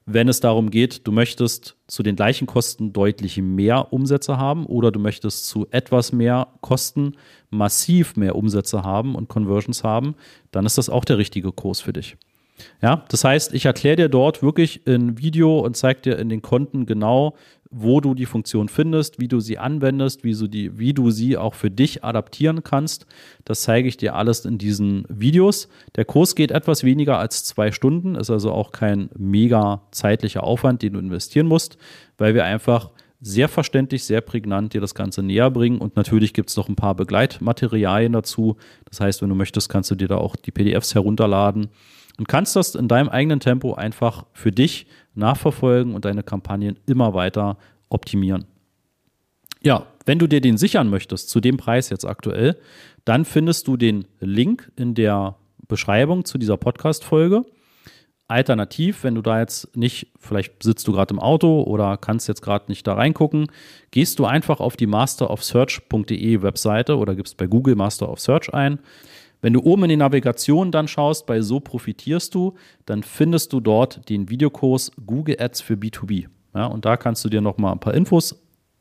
Wenn 0.06 0.28
es 0.28 0.40
darum 0.40 0.72
geht, 0.72 1.06
du 1.08 1.12
möchtest 1.12 1.78
zu 1.88 2.04
den 2.04 2.16
gleichen 2.16 2.48
Kosten 2.48 2.94
deutlich 2.94 3.38
mehr 3.38 3.94
Umsätze 3.94 4.38
haben 4.38 4.66
oder 4.66 4.92
du 4.92 5.00
möchtest 5.00 5.48
zu 5.48 5.68
etwas 5.70 6.12
mehr 6.12 6.48
Kosten 6.62 7.14
massiv 7.52 8.16
mehr 8.16 8.36
Umsätze 8.36 8.84
haben 8.84 9.16
und 9.16 9.30
Conversions 9.30 9.84
haben, 9.84 10.16
dann 10.52 10.66
ist 10.66 10.78
das 10.78 10.90
auch 10.90 11.06
der 11.06 11.20
richtige 11.20 11.52
Kurs 11.52 11.80
für 11.80 11.94
dich. 11.94 12.18
Ja, 12.82 13.06
das 13.10 13.24
heißt, 13.24 13.54
ich 13.54 13.66
erkläre 13.66 13.96
dir 13.96 14.10
dort 14.10 14.42
wirklich 14.42 14.86
in 14.88 15.18
Video 15.18 15.60
und 15.60 15.76
zeige 15.78 16.02
dir 16.02 16.20
in 16.20 16.30
den 16.30 16.42
Konten 16.42 16.86
genau, 16.86 17.36
wo 17.72 18.02
du 18.02 18.16
die 18.16 18.26
Funktion 18.26 18.68
findest, 18.68 19.20
wie 19.20 19.28
du 19.28 19.40
sie 19.40 19.60
anwendest, 19.60 20.24
wie 20.24 20.34
du, 20.34 20.48
die, 20.48 20.80
wie 20.80 20.94
du 20.94 21.12
sie 21.12 21.38
auch 21.38 21.54
für 21.54 21.70
dich 21.70 22.04
adaptieren 22.04 22.64
kannst. 22.64 23.06
Das 23.46 23.62
zeige 23.62 23.88
ich 23.88 23.98
dir 23.98 24.16
alles 24.16 24.46
in 24.46 24.58
diesen 24.58 25.06
Videos. 25.08 25.70
Der 25.96 26.06
Kurs 26.06 26.34
geht 26.34 26.52
etwas 26.52 26.84
weniger 26.84 27.20
als 27.20 27.44
zwei 27.44 27.72
Stunden, 27.72 28.16
ist 28.16 28.32
also 28.32 28.52
auch 28.52 28.72
kein 28.72 29.10
mega 29.16 29.84
zeitlicher 29.92 30.44
Aufwand, 30.44 30.82
den 30.82 30.94
du 30.94 31.00
investieren 31.00 31.48
musst, 31.48 31.78
weil 32.18 32.34
wir 32.34 32.44
einfach 32.44 32.90
sehr 33.22 33.50
verständlich, 33.50 34.04
sehr 34.06 34.22
prägnant 34.22 34.74
dir 34.74 34.82
das 34.82 34.96
Ganze 34.96 35.22
näher 35.22 35.52
bringen. 35.52 35.80
Und 35.80 35.96
natürlich 35.96 36.34
gibt 36.34 36.50
es 36.50 36.58
noch 36.58 36.70
ein 36.70 36.76
paar 36.76 36.96
Begleitmaterialien 36.96 38.14
dazu. 38.14 38.56
Das 38.86 39.02
heißt, 39.02 39.22
wenn 39.22 39.30
du 39.30 39.36
möchtest, 39.36 39.70
kannst 39.70 39.92
du 39.92 39.96
dir 39.96 40.08
da 40.08 40.18
auch 40.18 40.36
die 40.36 40.52
PDFs 40.52 40.96
herunterladen 40.96 41.70
und 42.20 42.28
kannst 42.28 42.56
das 42.56 42.76
in 42.76 42.88
deinem 42.88 43.10
eigenen 43.10 43.40
Tempo 43.40 43.74
einfach 43.74 44.26
für 44.34 44.52
dich 44.52 44.86
nachverfolgen 45.16 45.96
und 45.96 46.06
deine 46.06 46.22
Kampagnen 46.22 46.78
immer 46.86 47.14
weiter 47.14 47.58
optimieren. 47.90 48.46
Ja, 49.62 49.88
wenn 50.06 50.20
du 50.20 50.28
dir 50.28 50.42
den 50.42 50.58
sichern 50.58 50.90
möchtest, 50.90 51.30
zu 51.30 51.40
dem 51.40 51.58
Preis 51.58 51.90
jetzt 51.90 52.06
aktuell, 52.06 52.58
dann 53.06 53.26
findest 53.26 53.68
du 53.68 53.78
den 53.78 54.06
Link 54.20 54.72
in 54.76 54.96
der 54.96 55.36
Beschreibung 55.68 56.26
zu 56.26 56.38
dieser 56.38 56.58
Podcast-Folge. 56.58 57.46
Alternativ, 58.28 59.04
wenn 59.04 59.16
du 59.16 59.22
da 59.22 59.40
jetzt 59.40 59.76
nicht, 59.76 60.08
vielleicht 60.20 60.62
sitzt 60.62 60.88
du 60.88 60.92
gerade 60.92 61.14
im 61.14 61.20
Auto 61.20 61.64
oder 61.64 61.98
kannst 61.98 62.28
jetzt 62.28 62.42
gerade 62.42 62.66
nicht 62.68 62.86
da 62.86 62.94
reingucken, 62.94 63.48
gehst 63.92 64.20
du 64.20 64.26
einfach 64.26 64.60
auf 64.60 64.78
die 64.78 64.88
masterofsearch.de 64.88 66.42
Webseite 66.42 66.98
oder 66.98 67.16
gibst 67.16 67.38
bei 67.38 67.48
Google 67.48 67.76
Master 67.76 68.10
of 68.10 68.20
Search 68.20 68.54
ein. 68.54 68.80
Wenn 69.42 69.54
du 69.54 69.62
oben 69.62 69.84
in 69.84 69.90
die 69.90 69.98
Navigation 69.98 70.72
dann 70.72 70.88
schaust, 70.88 71.26
bei 71.26 71.42
So 71.42 71.60
profitierst 71.60 72.36
du, 72.36 72.56
dann 72.86 73.04
findest 73.04 73.54
du 73.54 73.60
dort 73.60 74.10
den 74.10 74.30
Videokurs 74.30 74.92
Google 75.06 75.38
Ads 75.40 75.62
für 75.62 75.76
B2B. 75.76 76.28
Ja, 76.54 76.66
und 76.66 76.86
da 76.86 76.98
kannst 76.98 77.24
du 77.24 77.30
dir 77.30 77.42
nochmal 77.42 77.74
ein 77.74 77.80
paar 77.80 77.94
Infos 77.94 78.36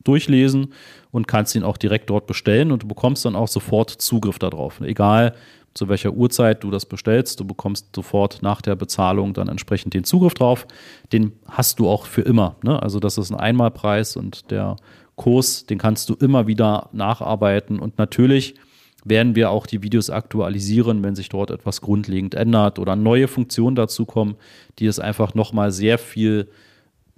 durchlesen 0.04 0.72
und 1.10 1.28
kannst 1.28 1.54
ihn 1.54 1.64
auch 1.64 1.76
direkt 1.76 2.10
dort 2.10 2.26
bestellen 2.26 2.72
und 2.72 2.82
du 2.82 2.88
bekommst 2.88 3.24
dann 3.24 3.36
auch 3.36 3.48
sofort 3.48 3.90
Zugriff 3.90 4.38
darauf. 4.38 4.80
Egal 4.80 5.34
zu 5.74 5.88
welcher 5.88 6.12
Uhrzeit 6.12 6.64
du 6.64 6.70
das 6.70 6.86
bestellst, 6.86 7.38
du 7.40 7.44
bekommst 7.44 7.94
sofort 7.94 8.42
nach 8.42 8.62
der 8.62 8.74
Bezahlung 8.74 9.34
dann 9.34 9.48
entsprechend 9.48 9.94
den 9.94 10.04
Zugriff 10.04 10.34
drauf. 10.34 10.66
Den 11.12 11.32
hast 11.46 11.78
du 11.78 11.88
auch 11.88 12.06
für 12.06 12.22
immer. 12.22 12.56
Ne? 12.62 12.82
Also 12.82 13.00
das 13.00 13.18
ist 13.18 13.30
ein 13.30 13.38
Einmalpreis 13.38 14.16
und 14.16 14.50
der 14.50 14.76
Kurs, 15.14 15.66
den 15.66 15.78
kannst 15.78 16.08
du 16.08 16.14
immer 16.14 16.46
wieder 16.46 16.88
nacharbeiten 16.92 17.78
und 17.78 17.98
natürlich 17.98 18.54
werden 19.08 19.34
wir 19.34 19.50
auch 19.50 19.66
die 19.66 19.82
Videos 19.82 20.10
aktualisieren, 20.10 21.02
wenn 21.02 21.14
sich 21.14 21.28
dort 21.28 21.50
etwas 21.50 21.80
grundlegend 21.80 22.34
ändert 22.34 22.78
oder 22.78 22.96
neue 22.96 23.28
Funktionen 23.28 23.76
dazukommen, 23.76 24.36
die 24.78 24.86
es 24.86 24.98
einfach 24.98 25.34
nochmal 25.34 25.72
sehr 25.72 25.98
viel 25.98 26.48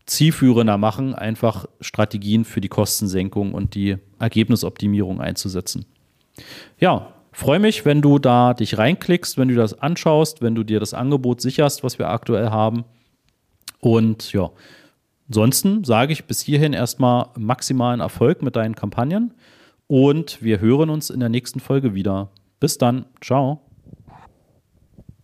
zielführender 0.07 0.76
machen, 0.76 1.14
einfach 1.14 1.66
Strategien 1.81 2.44
für 2.44 2.61
die 2.61 2.68
Kostensenkung 2.68 3.55
und 3.55 3.74
die 3.74 3.96
Ergebnisoptimierung 4.18 5.20
einzusetzen. 5.20 5.87
Ja, 6.79 7.14
freue 7.33 7.61
mich, 7.61 7.85
wenn 7.85 8.03
du 8.03 8.18
da 8.18 8.55
dich 8.55 8.76
reinklickst, 8.76 9.38
wenn 9.38 9.48
du 9.48 9.55
das 9.55 9.79
anschaust, 9.81 10.42
wenn 10.42 10.55
du 10.55 10.64
dir 10.64 10.81
das 10.81 10.94
Angebot 10.94 11.40
sicherst, 11.40 11.85
was 11.85 11.98
wir 11.98 12.09
aktuell 12.09 12.50
haben. 12.50 12.85
Und 13.79 14.33
ja, 14.33 14.50
ansonsten 15.29 15.85
sage 15.85 16.12
ich 16.12 16.24
bis 16.24 16.40
hierhin 16.40 16.72
erstmal 16.72 17.26
maximalen 17.38 18.00
Erfolg 18.00 18.42
mit 18.42 18.57
deinen 18.57 18.74
Kampagnen. 18.74 19.33
Und 19.90 20.40
wir 20.40 20.61
hören 20.61 20.88
uns 20.88 21.11
in 21.11 21.18
der 21.18 21.29
nächsten 21.29 21.59
Folge 21.59 21.96
wieder. 21.96 22.31
Bis 22.61 22.79
dann. 22.79 23.07
Ciao. 23.20 23.69